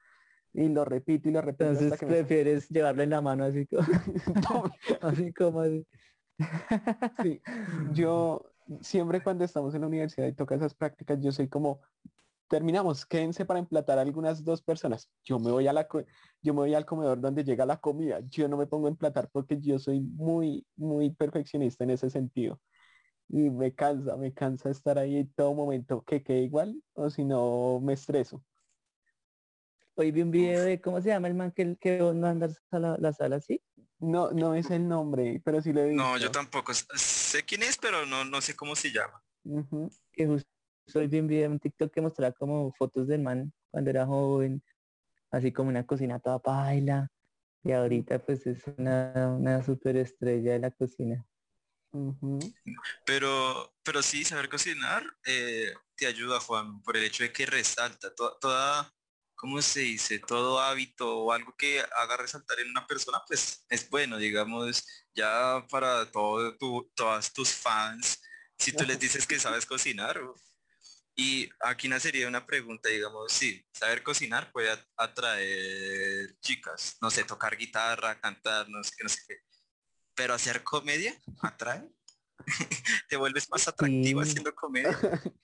[0.54, 1.70] Y lo repito y lo repito.
[1.70, 3.82] Entonces prefieres llevarlo en la mano así como,
[5.00, 5.86] así como así.
[7.22, 7.40] Sí,
[7.92, 11.80] yo siempre cuando estamos en la universidad y toca esas prácticas, yo soy como,
[12.52, 15.10] terminamos, quédense para emplatar algunas dos personas.
[15.24, 15.88] Yo me voy a la
[16.42, 18.20] yo me voy al comedor donde llega la comida.
[18.28, 22.60] Yo no me pongo a emplatar porque yo soy muy, muy perfeccionista en ese sentido.
[23.30, 27.24] Y me cansa, me cansa estar ahí en todo momento que quede igual o si
[27.24, 28.44] no me estreso.
[29.94, 32.78] Hoy vi un video de cómo se llama el man que, que no andas a
[32.78, 33.62] la, la sala así.
[33.98, 36.02] No, no es el nombre, pero sí lo he visto.
[36.02, 36.74] No, yo tampoco.
[36.74, 39.24] Sé quién es, pero no, no sé cómo se llama.
[40.12, 40.51] Que justo
[40.86, 44.62] soy bien video en TikTok que mostraba como fotos del man cuando era joven,
[45.30, 47.10] así como una cocina toda baila.
[47.64, 51.24] Y ahorita pues es una, una super estrella de la cocina.
[53.06, 58.12] Pero, pero sí, saber cocinar eh, te ayuda, Juan, por el hecho de que resalta
[58.14, 58.92] toda
[59.42, 60.20] ¿cómo se dice?
[60.20, 65.66] Todo hábito o algo que haga resaltar en una persona, pues es bueno, digamos, ya
[65.68, 68.22] para todo tu, todas tus fans,
[68.56, 70.20] si tú les dices que sabes cocinar.
[71.14, 77.56] Y aquí nacería una pregunta, digamos, sí, saber cocinar puede atraer chicas, no sé, tocar
[77.56, 79.36] guitarra, cantar, no sé qué, no sé qué.
[80.14, 81.88] Pero hacer comedia atrae.
[83.08, 84.98] ¿Te vuelves más atractivo haciendo comedia?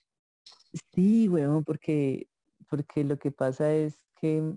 [0.93, 2.29] Sí, weón, porque
[2.69, 4.53] porque lo que pasa es que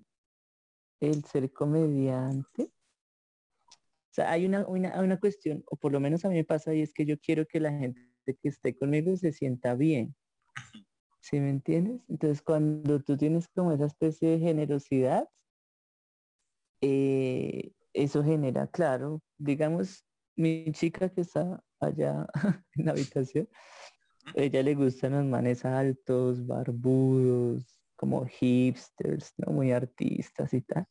[1.00, 6.34] el ser comediante, o sea, hay una, una, cuestión, o por lo menos a mí
[6.34, 9.74] me pasa, y es que yo quiero que la gente que esté conmigo se sienta
[9.74, 10.14] bien.
[11.22, 12.02] ¿Sí me entiendes?
[12.08, 15.28] Entonces, cuando tú tienes como esa especie de generosidad,
[16.80, 20.04] eh, eso genera, claro, digamos,
[20.34, 22.26] mi chica que está allá
[22.74, 23.48] en la habitación,
[24.34, 29.52] ella le gustan los manes altos, barbudos, como hipsters, ¿no?
[29.52, 30.86] Muy artistas y tal.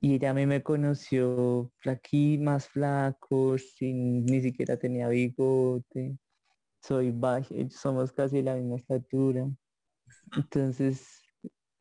[0.00, 6.16] Y ella a mí me conoció aquí más flaco, sin, ni siquiera tenía bigote.
[6.86, 9.48] Soy bajo, somos casi la misma estatura.
[10.36, 11.22] Entonces,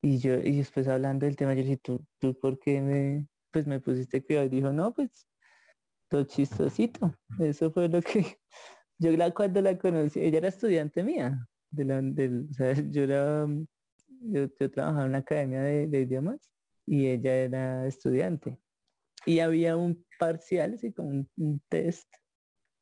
[0.01, 3.67] y yo, y después hablando del tema, yo dije, ¿tú, tú por qué me, pues
[3.67, 4.45] me pusiste cuidado?
[4.45, 5.27] Y dijo, no, pues,
[6.09, 7.13] todo chistosito.
[7.39, 8.37] Eso fue lo que,
[8.97, 11.47] yo la, cuando la conocí, ella era estudiante mía.
[11.69, 13.47] De la, del, o yo era
[14.23, 16.39] yo, trabajaba en una academia de, idiomas
[16.85, 18.57] y ella era estudiante.
[19.25, 22.07] Y había un parcial, así como un, test,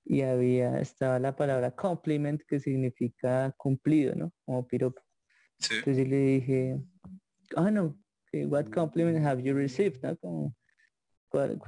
[0.04, 4.32] y había, estaba la palabra compliment, que significa cumplido, ¿no?
[4.45, 5.02] Como piropo.
[5.70, 6.82] Entonces yo le dije,
[7.56, 7.97] ah, no,
[8.47, 10.02] what compliment have you received?
[10.02, 10.18] ¿no?
[10.18, 10.56] Como,
[11.30, 11.60] ¿cuál,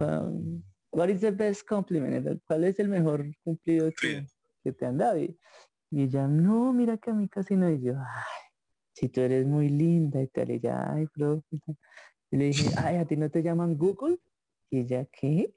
[0.91, 2.41] what is the best compliment?
[2.47, 4.25] ¿Cuál es el mejor cumplido que,
[4.63, 5.19] que te han dado?
[5.19, 5.37] Y,
[5.91, 7.69] y, ella, no, mira que a mí casi no.
[7.69, 8.51] Y yo, ay,
[8.93, 10.51] si tú eres muy linda y tal.
[10.51, 11.43] Y ella, ay, bro.
[12.31, 14.17] Y le dije, ay, ¿a ti no te llaman Google?
[14.69, 15.53] Y ella, ¿qué?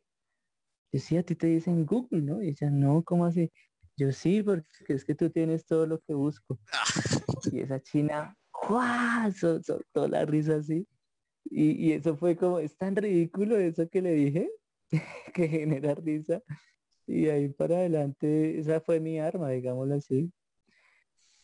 [0.92, 2.42] Yo sí, a ti te dicen Google, ¿no?
[2.42, 3.52] Y ella, no, ¿cómo así?
[3.96, 6.58] Yo sí, porque es que tú tienes todo lo que busco.
[7.52, 9.32] y esa china, ¡guau!
[9.32, 10.86] Soltó la risa así.
[11.44, 14.50] Y, y, eso fue como, es tan ridículo eso que le dije,
[15.34, 16.42] que genera risa.
[17.06, 20.32] Y ahí para adelante, esa fue mi arma, digámoslo así.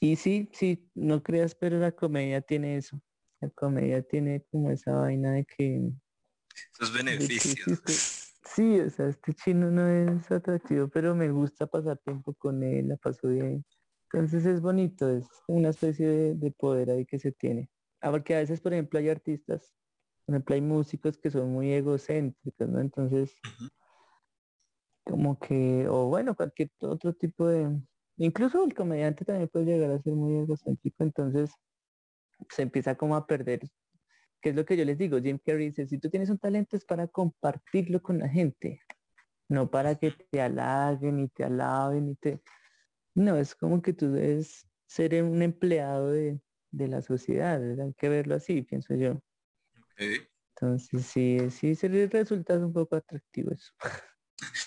[0.01, 3.01] Y sí, sí, no creas, pero la comedia tiene eso.
[3.41, 5.93] La comedia tiene como esa vaina de que...
[6.75, 7.81] Esos beneficios.
[8.55, 12.89] Sí, o sea, este chino no es atractivo, pero me gusta pasar tiempo con él,
[12.89, 13.65] la paso bien.
[14.13, 17.71] Entonces es bonito, es una especie de, poder ahí que se tiene.
[18.03, 19.75] Ah, porque a veces, por ejemplo, hay artistas,
[20.27, 22.81] por ejemplo, hay músicos que son muy egocéntricos, ¿no?
[22.81, 23.35] Entonces,
[25.05, 27.81] como que, o bueno, cualquier otro tipo de...
[28.19, 31.51] Incluso el comediante también puede llegar a ser muy egocéntrico, entonces
[32.51, 33.61] se empieza como a perder
[34.43, 36.77] que es lo que yo les digo, Jim Carrey dice, si tú tienes un talento
[36.77, 38.83] es para compartirlo con la gente,
[39.49, 42.43] no para que te halaguen y te alaben y te...
[43.15, 46.41] No, es como que tú debes ser un empleado de,
[46.73, 49.23] la sociedad, hay que verlo así, pienso yo.
[50.57, 53.73] Entonces sí, sí se le resulta un poco atractivo eso.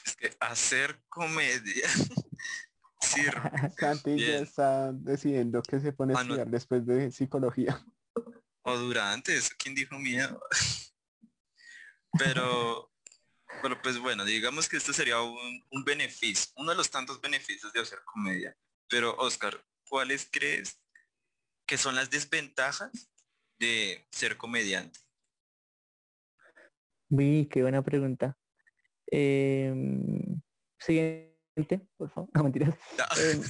[0.05, 1.86] Es que hacer comedia.
[3.78, 7.78] Santi ya está decidiendo que se pone a ah, estudiar después de psicología.
[8.68, 10.41] O durante, eso quién dijo miedo.
[12.18, 12.91] pero,
[13.61, 17.82] pero pues bueno, digamos que esto sería un, beneficio, uno de los tantos beneficios de
[17.82, 18.57] hacer comedia.
[18.89, 20.82] Pero Oscar, ¿cuáles crees
[21.68, 23.11] que son las desventajas
[23.59, 24.99] de ser comediante?
[27.09, 28.36] Uy, qué buena pregunta.
[29.05, 30.41] Em,
[30.80, 32.32] siguiente, por favor.
[32.34, 32.76] No, mentiras.
[33.16, 33.43] Em,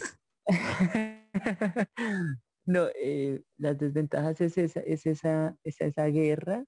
[2.66, 6.66] No, eh, las desventajas es esa, es esa, es esa guerra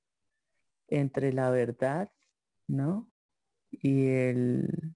[0.87, 2.11] entre la verdad,
[2.67, 3.11] ¿no?
[3.71, 4.95] Y el,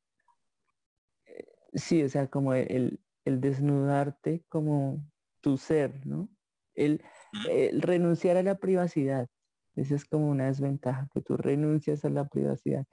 [1.25, 5.03] eh, sí, o sea, como el, el desnudarte como
[5.41, 6.29] tu ser, ¿no?
[6.75, 7.03] El,
[7.49, 9.27] el, renunciar a la privacidad.
[9.75, 12.85] Esa es como una desventaja, que tú renuncias a la privacidad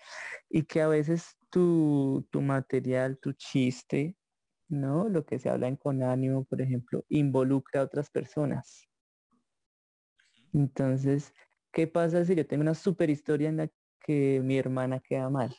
[0.51, 4.18] y que a veces tu, tu material, tu chiste,
[4.69, 5.09] ¿no?
[5.09, 8.89] Lo que se habla en con ánimo, por ejemplo, involucra a otras personas.
[10.53, 11.35] Entonces,
[11.73, 15.55] ¿qué pasa si yo tengo una super historia en la que mi hermana queda mal?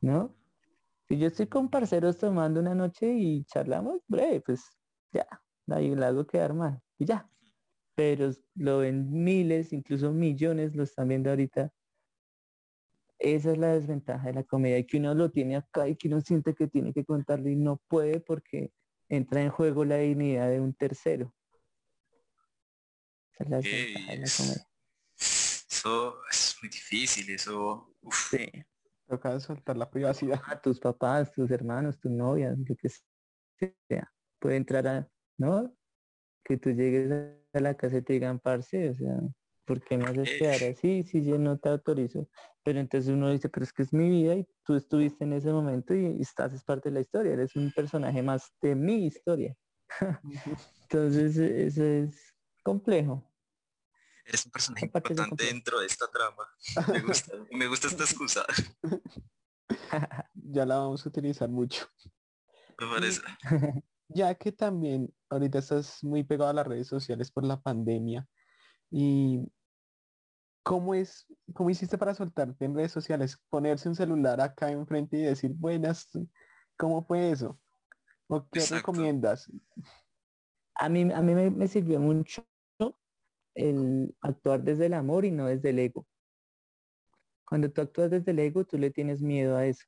[0.00, 0.36] ¿No?
[1.08, 4.64] Si yo estoy con parceros tomando una noche y charlamos, breve, pues
[5.12, 5.26] ya,
[5.68, 7.28] ahí la hago quedar mal y ya.
[7.94, 11.72] Pero lo ven miles, incluso millones, lo están viendo ahorita
[13.34, 16.20] esa es la desventaja de la comedia, que uno lo tiene acá y que uno
[16.20, 18.72] siente que tiene que contarlo y no puede porque
[19.08, 21.34] entra en juego la dignidad de un tercero.
[23.32, 24.68] Esa es la desventaja de la comedia.
[25.18, 27.94] Eso es muy difícil, eso...
[28.30, 28.50] Sí.
[29.06, 30.40] Toca soltar la privacidad.
[30.46, 32.88] A tus papás, tus hermanos, tu novia, lo que
[33.88, 34.12] sea.
[34.40, 35.08] Puede entrar a,
[35.38, 35.72] ¿no?
[36.42, 37.12] Que tú llegues
[37.52, 39.20] a la casa y te digan, parce, o sea,
[39.64, 42.28] ¿por qué me haces quedar así si yo no te autorizo?
[42.66, 45.52] Pero entonces uno dice, pero es que es mi vida y tú estuviste en ese
[45.52, 49.56] momento y estás es parte de la historia, eres un personaje más de mi historia.
[50.82, 53.32] entonces eso es complejo.
[54.24, 56.42] Eres un personaje importante dentro de esta trama.
[56.92, 58.44] Me gusta, me gusta esta excusa.
[60.34, 61.86] ya la vamos a utilizar mucho.
[62.80, 63.22] Me parece.
[64.08, 68.28] Ya que también ahorita estás muy pegado a las redes sociales por la pandemia,
[68.90, 69.40] y
[70.66, 73.40] ¿cómo es, cómo hiciste para soltarte en redes sociales?
[73.50, 76.10] Ponerse un celular acá enfrente y decir, buenas,
[76.76, 77.56] ¿cómo fue eso?
[78.26, 79.48] ¿O qué recomiendas?
[80.74, 82.44] A mí, a mí me, sirvió mucho
[83.54, 86.04] el actuar desde el amor y no desde el ego.
[87.46, 89.86] Cuando tú actúas desde el ego, tú le tienes miedo a eso.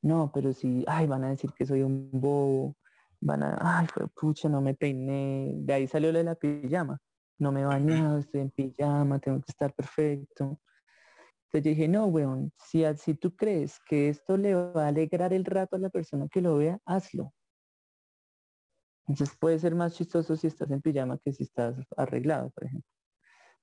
[0.00, 2.76] No, pero si, ay, van a decir que soy un bobo,
[3.20, 7.00] van a, ay, pucha, no me peiné, de ahí salió la pijama
[7.42, 10.60] no me he bañado, estoy en pijama, tengo que estar perfecto.
[11.46, 15.32] Entonces yo dije, no, weón, si, si tú crees que esto le va a alegrar
[15.32, 17.34] el rato a la persona que lo vea, hazlo.
[19.08, 22.88] Entonces puede ser más chistoso si estás en pijama que si estás arreglado, por ejemplo.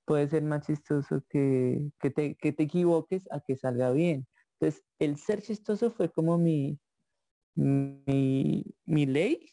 [0.04, 4.26] Puede ser más chistoso que, que, te, que te equivoques a que salga bien.
[4.60, 6.78] Entonces, el ser chistoso fue como mi,
[7.54, 9.50] mi, mi ley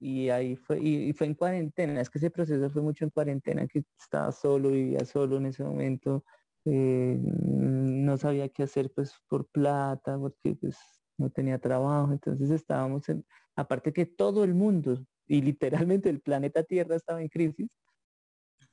[0.00, 3.66] y ahí fue, y, fue en cuarentena, es que ese proceso fue mucho en cuarentena,
[3.66, 6.24] que estaba solo, vivía solo en ese momento,
[6.64, 10.76] eh, no sabía qué hacer pues por plata, porque pues
[11.18, 13.24] no tenía trabajo, entonces estábamos en,
[13.56, 17.68] aparte que todo el mundo y literalmente el planeta Tierra estaba en crisis,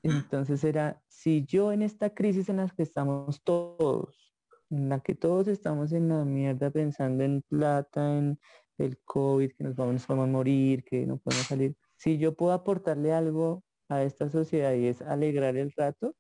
[0.04, 4.34] entonces era, si yo en esta crisis en la que estamos todos,
[4.70, 8.40] en la que todos estamos en la mierda pensando en plata, en
[8.78, 13.14] el COVID, que nos vamos, a morir, que no podemos salir, si yo puedo aportarle
[13.14, 16.16] algo a esta sociedad y es alegrar el rato,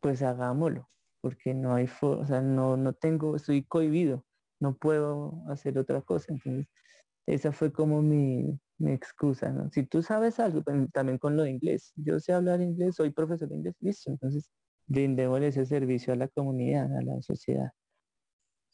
[0.00, 0.88] pues hagámoslo,
[1.20, 4.24] porque no hay, o sea, no, no tengo, estoy cohibido,
[4.60, 6.32] no puedo hacer otra cosa.
[6.32, 6.66] Entonces,
[7.26, 9.70] esa fue como mi, mi excusa, ¿no?
[9.70, 10.62] Si tú sabes algo,
[10.92, 14.50] también con lo de inglés, yo sé hablar inglés, soy profesor de inglés, listo, entonces
[14.86, 17.70] brindémosle ese servicio a la comunidad, a la sociedad.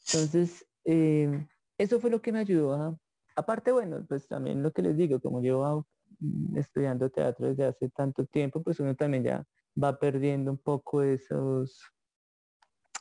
[0.07, 1.47] Entonces, eh,
[1.79, 2.97] eso fue lo que me ayudó a,
[3.37, 5.87] aparte, bueno, pues también lo que les digo, como llevo
[6.21, 9.45] mm, estudiando teatro desde hace tanto tiempo, pues uno también ya
[9.83, 11.81] va perdiendo un poco esos,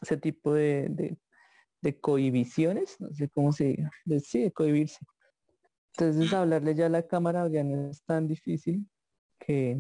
[0.01, 1.17] ese tipo de,
[1.82, 3.91] de, cohibiciones, no sé cómo se diga,
[4.24, 5.05] sí, cohibirse.
[5.95, 8.89] Entonces hablarle ya a la cámara ya no es tan difícil
[9.38, 9.78] que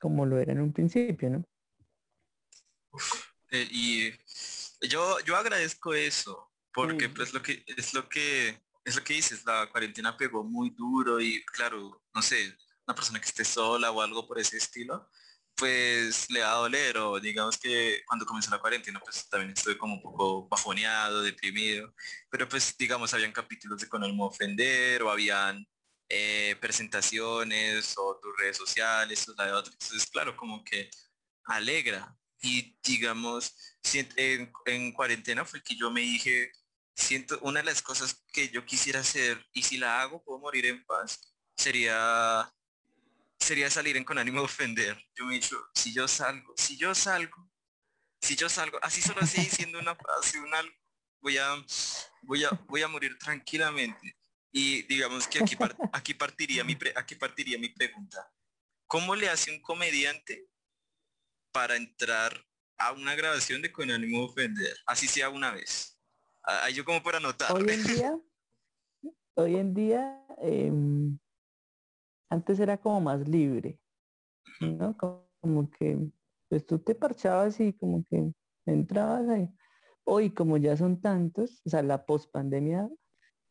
[0.00, 1.44] como lo era en un principio, ¿no?
[3.50, 4.10] Eh, y
[4.86, 9.44] yo, yo agradezco eso, porque pues lo que es lo que es lo que dices,
[9.46, 12.54] la cuarentena pegó muy duro y claro, no sé,
[12.86, 15.08] una persona que esté sola o algo por ese estilo,
[15.56, 19.78] pues le va a doler o digamos que cuando comenzó la cuarentena pues también estuve
[19.78, 21.94] como un poco bajoneado, deprimido,
[22.28, 25.66] pero pues digamos habían capítulos de Con el ofender o habían
[26.08, 30.90] eh, presentaciones o tus redes sociales o la de otros, entonces claro, como que
[31.44, 33.56] alegra y digamos
[33.94, 36.52] en, en cuarentena fue que yo me dije
[36.94, 40.66] siento una de las cosas que yo quisiera hacer y si la hago puedo morir
[40.66, 42.52] en paz sería
[43.38, 44.98] sería salir en con ánimo de ofender.
[45.14, 47.50] Yo me he dicho, si yo salgo, si yo salgo,
[48.20, 50.74] si yo salgo, así solo así diciendo una frase, un algo,
[51.20, 51.54] voy a,
[52.22, 54.16] voy a, voy a morir tranquilamente.
[54.50, 55.56] Y digamos que aquí,
[55.92, 58.32] aquí, partiría mi aquí partiría mi pregunta.
[58.86, 60.46] ¿Cómo le hace un comediante
[61.52, 62.46] para entrar
[62.78, 64.76] a una grabación de con ánimo de ofender?
[64.86, 65.93] Así sea una vez.
[66.46, 67.52] Ahí yo como anotar.
[67.52, 68.20] Hoy en día,
[69.34, 71.18] hoy en día, em,
[72.28, 73.80] antes era como más libre,
[74.60, 74.96] ¿no?
[74.96, 75.98] Como, que
[76.48, 78.30] pues tú te parchabas y como que
[78.66, 79.48] entrabas ahí.
[80.04, 82.90] Hoy como ya son tantos, o sea, la pospandemia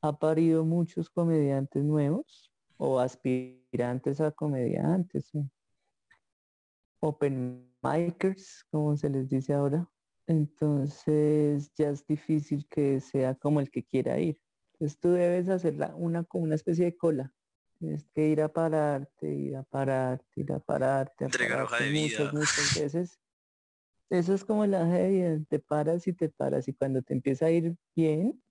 [0.02, 5.32] ha parido muchos comediantes nuevos o aspirantes a comediantes,
[7.00, 9.90] open micers, como se les dice ahora.
[10.28, 14.40] Entonces ya es difícil que sea como el que quiera ir.
[14.74, 17.34] Entonces tú debes hacer una, como una especie de cola
[17.84, 22.80] Tienes que ir a pararte, ir a pararte, ir a pararte, a pararte muchas, muchas
[22.80, 23.20] veces.
[24.10, 27.52] Eso es como la de te paras y te paras y cuando te empieza a
[27.52, 28.42] ir bien,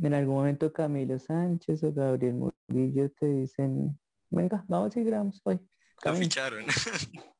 [0.00, 3.98] en algún momento Camilo Sánchez o Gabriel Murillo te dicen,
[4.30, 5.58] venga, vamos y grabamos hoy.
[6.04, 6.66] Lo ficharon.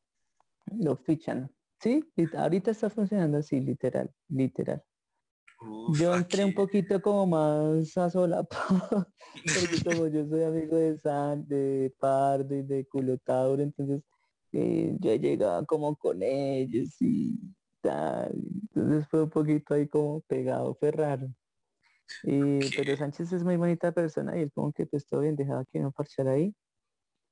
[0.78, 1.55] Lo fichan.
[1.80, 2.04] Sí,
[2.36, 4.82] ahorita está funcionando así, literal, literal
[5.94, 8.44] yo entré un poquito como más a sola,
[9.44, 14.02] porque como yo soy amigo de San, de Pardo y de Culotauro, entonces
[14.52, 17.38] eh, yo llegaba como con ellos y
[17.80, 18.32] tal.
[18.74, 21.28] Entonces fue un poquito ahí como pegado, fue raro.
[22.24, 25.64] Y, pero Sánchez es muy bonita persona y él como que pues todo bien, dejaba
[25.66, 26.54] que no parchara ahí.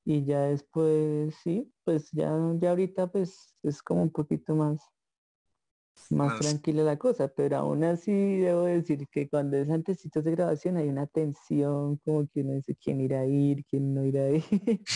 [0.05, 2.31] Y ya después, sí, pues ya,
[2.61, 4.81] ya ahorita pues es como un poquito más
[6.11, 10.77] más, tranquila la cosa, pero aún así debo decir que cuando es antecitos de grabación
[10.77, 14.31] hay una tensión, como que uno dice quién irá a ir, quién no irá a
[14.31, 14.45] ir.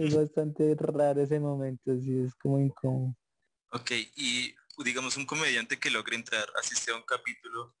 [0.00, 3.14] es bastante raro ese momento, así es como incómodo.
[3.70, 4.54] Ok, y
[4.84, 7.74] digamos un comediante que logre entrar, asistir a un capítulo,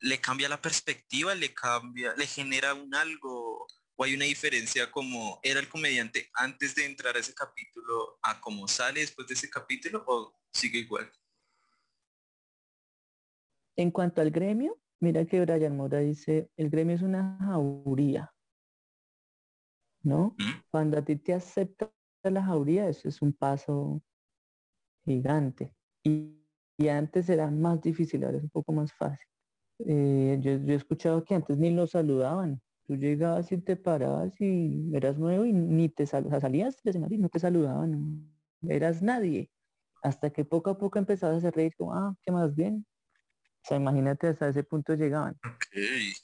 [0.00, 1.34] ¿le cambia la perspectiva?
[1.34, 3.66] ¿Le cambia, le genera un algo?
[4.00, 8.40] ¿O hay una diferencia como era el comediante antes de entrar a ese capítulo a
[8.40, 11.10] cómo sale después de ese capítulo o sigue igual?
[13.76, 18.32] En cuanto al gremio, mira que Brian Mora dice, el gremio es una jauría.
[20.04, 20.36] ¿No?
[20.70, 21.92] Cuando a ti te acepta
[22.22, 24.00] la jauría, eso es un paso
[25.04, 25.74] gigante.
[26.04, 26.38] Y,
[26.88, 29.26] antes era más difícil, ahora es un poco más fácil.
[29.80, 32.62] Eh, yo, he escuchado que antes ni lo saludaban.
[32.88, 36.40] Tú llegabas y te parabas y eras nuevo y ni te saludaban.
[36.40, 38.32] salías y no te saludaban.
[38.66, 39.50] Eras nadie.
[40.02, 42.86] Hasta que poco a poco empezabas a hacer reír como, ah, qué más bien,
[43.62, 45.36] o sea, imagínate hasta ese punto llegaban.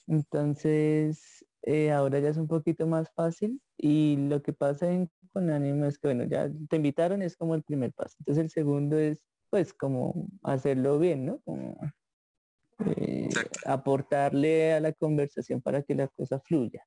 [0.07, 5.51] Entonces, eh, ahora ya es un poquito más fácil y lo que pasa en, con
[5.51, 8.17] ánimo es que, bueno, ya te invitaron es como el primer paso.
[8.21, 11.41] Entonces el segundo es, pues como hacerlo bien, ¿no?
[11.41, 11.77] Como,
[12.97, 13.29] eh,
[13.67, 16.87] aportarle a la conversación para que la cosa fluya.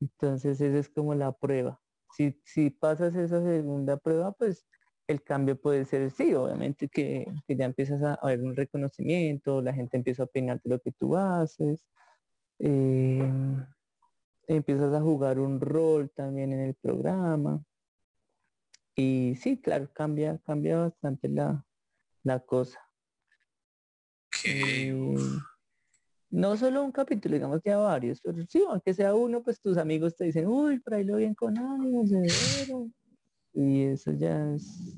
[0.00, 1.80] Entonces esa es como la prueba.
[2.16, 4.66] Si, si pasas esa segunda prueba, pues
[5.08, 9.96] el cambio puede ser sí, obviamente que, ya empiezas a, ver un reconocimiento, la gente
[9.96, 11.84] empieza a opinar de lo que tú haces,
[12.58, 13.64] em,
[14.46, 17.62] empiezas a jugar un rol también en el programa.
[18.94, 21.64] Y sí, claro, cambia, cambia bastante la,
[22.24, 22.80] la cosa.
[26.30, 30.16] No solo un capítulo, digamos ya varios, pero sí, aunque sea uno, pues tus amigos
[30.16, 32.10] te dicen, uy, por ahí lo bien con ánimos,
[33.52, 34.96] Y eso ya es,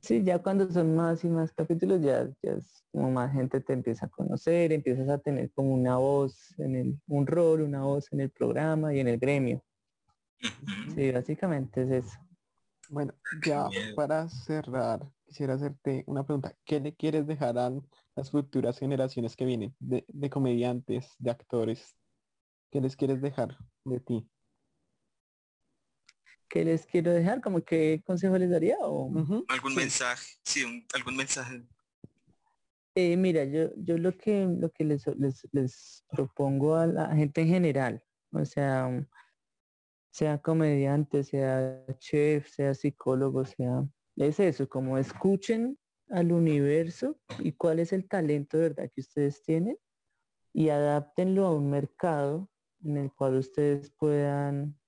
[0.00, 3.72] sí, ya cuando son más y más capítulos, ya, ya es como más gente te
[3.72, 8.12] empieza a conocer, empiezas a tener como una voz en el, un rol, una voz
[8.12, 9.62] en el programa y en el gremio.
[10.94, 12.18] Sí, básicamente es eso.
[12.88, 16.56] Bueno, ya para cerrar, quisiera hacerte una pregunta.
[16.64, 17.70] ¿Qué le quieres dejar a
[18.16, 21.94] las futuras generaciones que vienen de, comediantes, de actores?
[22.72, 24.28] ¿Qué les quieres dejar de ti?
[26.48, 27.40] ¿Qué les quiero dejar?
[27.40, 28.76] ¿Como qué consejo les daría?
[28.80, 29.08] O...
[29.46, 30.34] ¿Algún mensaje?
[30.42, 31.62] Sí, algún mensaje.
[32.96, 37.42] Eh, mira, yo, yo lo que lo que les, les, les propongo a la gente
[37.42, 38.90] en general, o sea,
[40.10, 43.86] sea comediante, sea chef, sea psicólogo, sea...
[44.20, 45.78] Es eso, como escuchen
[46.10, 49.78] al universo y cuál es el talento de verdad que ustedes tienen
[50.52, 52.50] y adáptenlo a un mercado
[52.84, 54.78] en el cual ustedes puedan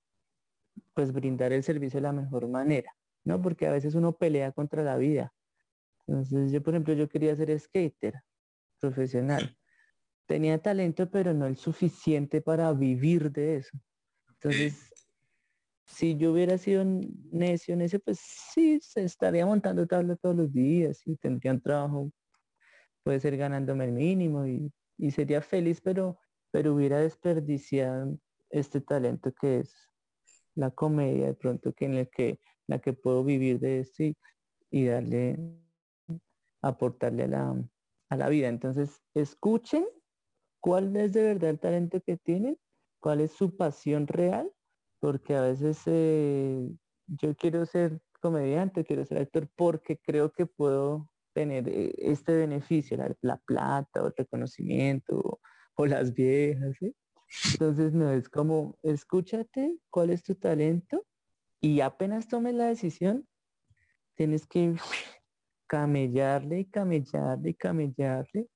[0.93, 3.41] pues brindar el servicio de la mejor manera, ¿no?
[3.41, 5.33] Porque a veces uno pelea contra la vida.
[6.07, 8.21] Entonces yo, por ejemplo, yo quería ser skater
[8.81, 9.57] profesional.
[10.27, 13.79] Tenía talento, pero no el suficiente para vivir de eso.
[14.29, 14.92] Entonces,
[15.93, 16.85] si yo hubiera sido
[17.31, 22.11] necio, necio, pues sí, se estaría montando tabla todos los días y tendría un trabajo,
[23.05, 24.73] puede ser ganándome el mínimo y,
[25.11, 26.19] sería feliz, pero,
[26.51, 28.17] pero hubiera desperdiciado
[28.49, 29.75] este talento que es
[30.55, 34.05] la comedia, de pronto que en el que, la que puedo vivir de esto
[34.71, 35.39] y, darle,
[36.63, 37.65] aportarle a la,
[38.09, 38.49] a la vida.
[38.49, 39.85] Entonces, escuchen
[40.61, 42.57] cuál es de verdad el talento que tienen,
[43.01, 44.51] cuál es su pasión real
[45.03, 46.71] porque a veces eh,
[47.09, 52.97] yo quiero ser comediante, quiero ser actor porque creo que puedo tener eh, este beneficio,
[53.21, 55.41] la, plata o el reconocimiento
[55.75, 56.77] o, las viejas.
[57.51, 61.05] Entonces no es como, escúchate cuál es tu talento
[61.61, 63.27] y apenas tomes la decisión,
[64.15, 64.77] tienes que
[65.67, 68.47] camellarle y camellarle y camellarle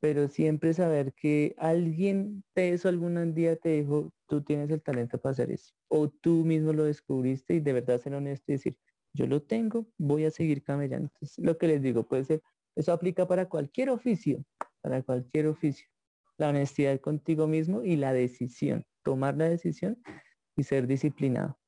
[0.00, 5.18] pero siempre saber que alguien te eso algún día te dijo, tú tienes el talento
[5.18, 8.78] para hacer eso, o tú mismo lo descubriste y de verdad ser honesto y decir,
[9.14, 11.08] yo lo tengo, voy a seguir camellando.
[11.14, 12.42] Entonces, lo que les digo, puede ser,
[12.74, 14.44] eso aplica para cualquier oficio,
[14.82, 15.88] para cualquier oficio.
[16.36, 20.02] La honestidad contigo mismo y la decisión, tomar la decisión
[20.54, 21.58] y ser disciplinado.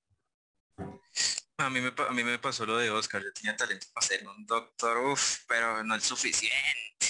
[1.57, 4.29] A mí, me, a mí me pasó lo de Oscar, yo tenía talento para ser
[4.29, 7.08] un doctor, uf, pero no es suficiente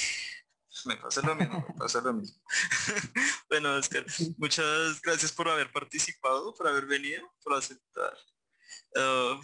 [0.87, 2.41] me pasa lo mismo, me pasa lo mismo.
[3.49, 4.05] bueno, Oscar,
[4.37, 8.15] muchas gracias por haber participado, por haber venido, por aceptar.
[8.95, 9.41] Uh,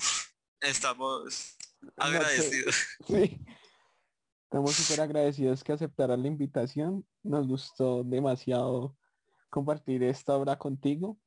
[0.60, 1.56] estamos
[1.96, 2.76] agradecidos.
[3.06, 3.40] Sí.
[4.44, 7.04] Estamos súper agradecidos que aceptaran la invitación.
[7.22, 8.96] Nos gustó demasiado
[9.50, 11.18] compartir esta obra contigo.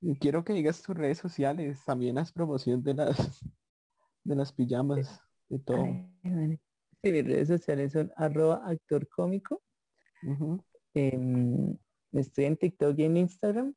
[0.00, 3.40] Y quiero que digas tus redes sociales, también las promociones de las
[4.24, 5.86] de las pijamas, de todo
[7.12, 9.62] mis redes sociales son arroba actor cómico.
[10.94, 11.76] Em,
[12.12, 13.74] estoy en TikTok y en Instagram.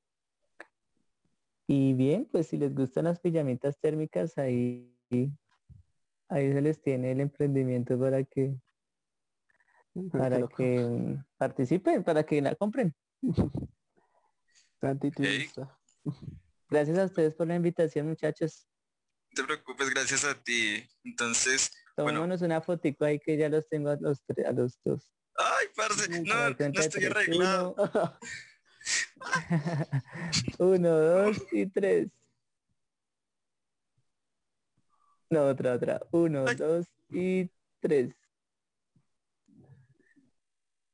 [1.68, 4.94] Y bien, pues si les gustan las pijamitas térmicas, ahí,
[6.30, 8.56] ahí se les tiene el emprendimiento para que
[10.12, 12.96] para que participen, para que la compren.
[16.70, 18.68] Gracias a ustedes por la invitación, muchachos.
[19.32, 20.88] No te preocupes, gracias a ti.
[21.04, 25.12] Entonces, Tomémonos una fotico ahí que ya los tengo a los, a los dos.
[25.36, 27.76] Ay, parce, no, no estoy arreglado.
[30.60, 30.90] Uno.
[30.92, 32.10] dos y tres.
[35.32, 36.00] No, otra, otra.
[36.12, 38.14] Uno, dos y tres.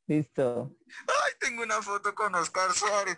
[0.07, 0.73] Listo.
[0.87, 3.17] Ay, tengo una foto con Oscar Suárez.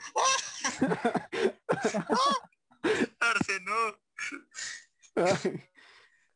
[3.20, 3.96] Arce, no.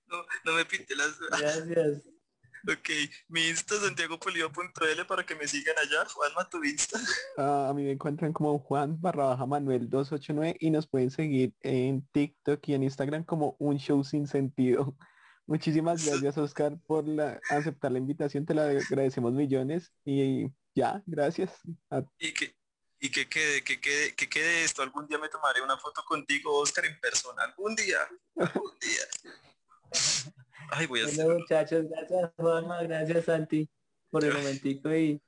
[0.09, 1.19] No, no me pinte las...
[1.29, 2.03] Gracias.
[2.67, 2.89] ok,
[3.29, 6.05] mi Insta es santiagopoliva.l para que me sigan allá.
[6.05, 6.99] Juanma, tu Insta.
[7.37, 11.53] Ah, a mí me encuentran como Juan barra baja Manuel 289 y nos pueden seguir
[11.61, 14.95] en TikTok y en Instagram como un show sin sentido.
[15.49, 18.45] Muchísimas gracias, Oscar, por la, aceptar la invitación.
[18.45, 19.91] Te la agradecemos millones.
[20.05, 20.45] Y
[20.75, 21.51] ya, gracias.
[22.19, 22.55] Y que,
[22.99, 24.83] y que quede, que quede, que quede esto.
[24.83, 27.45] Algún día me tomaré una foto contigo, Oscar, en persona.
[27.45, 27.97] Algún día.
[28.35, 29.01] Algún día.
[30.71, 33.67] Ay, voy a bueno, muchachos, gracias Juanma, gracias Santi
[34.09, 35.21] por el momentico y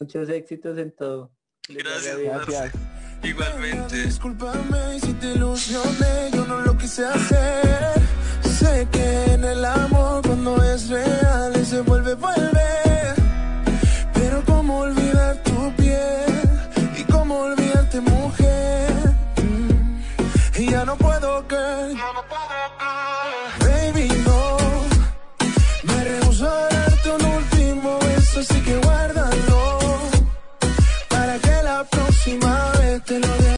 [0.00, 1.32] muchos éxitos en todo.
[1.68, 2.72] Gracias, gracias.
[3.22, 4.04] Igualmente.
[4.04, 8.00] Discúlpame si te ilusioné, yo no lo quise hacer.
[8.42, 12.61] Sé que en el amor cuando es real se vuelve, vuelve.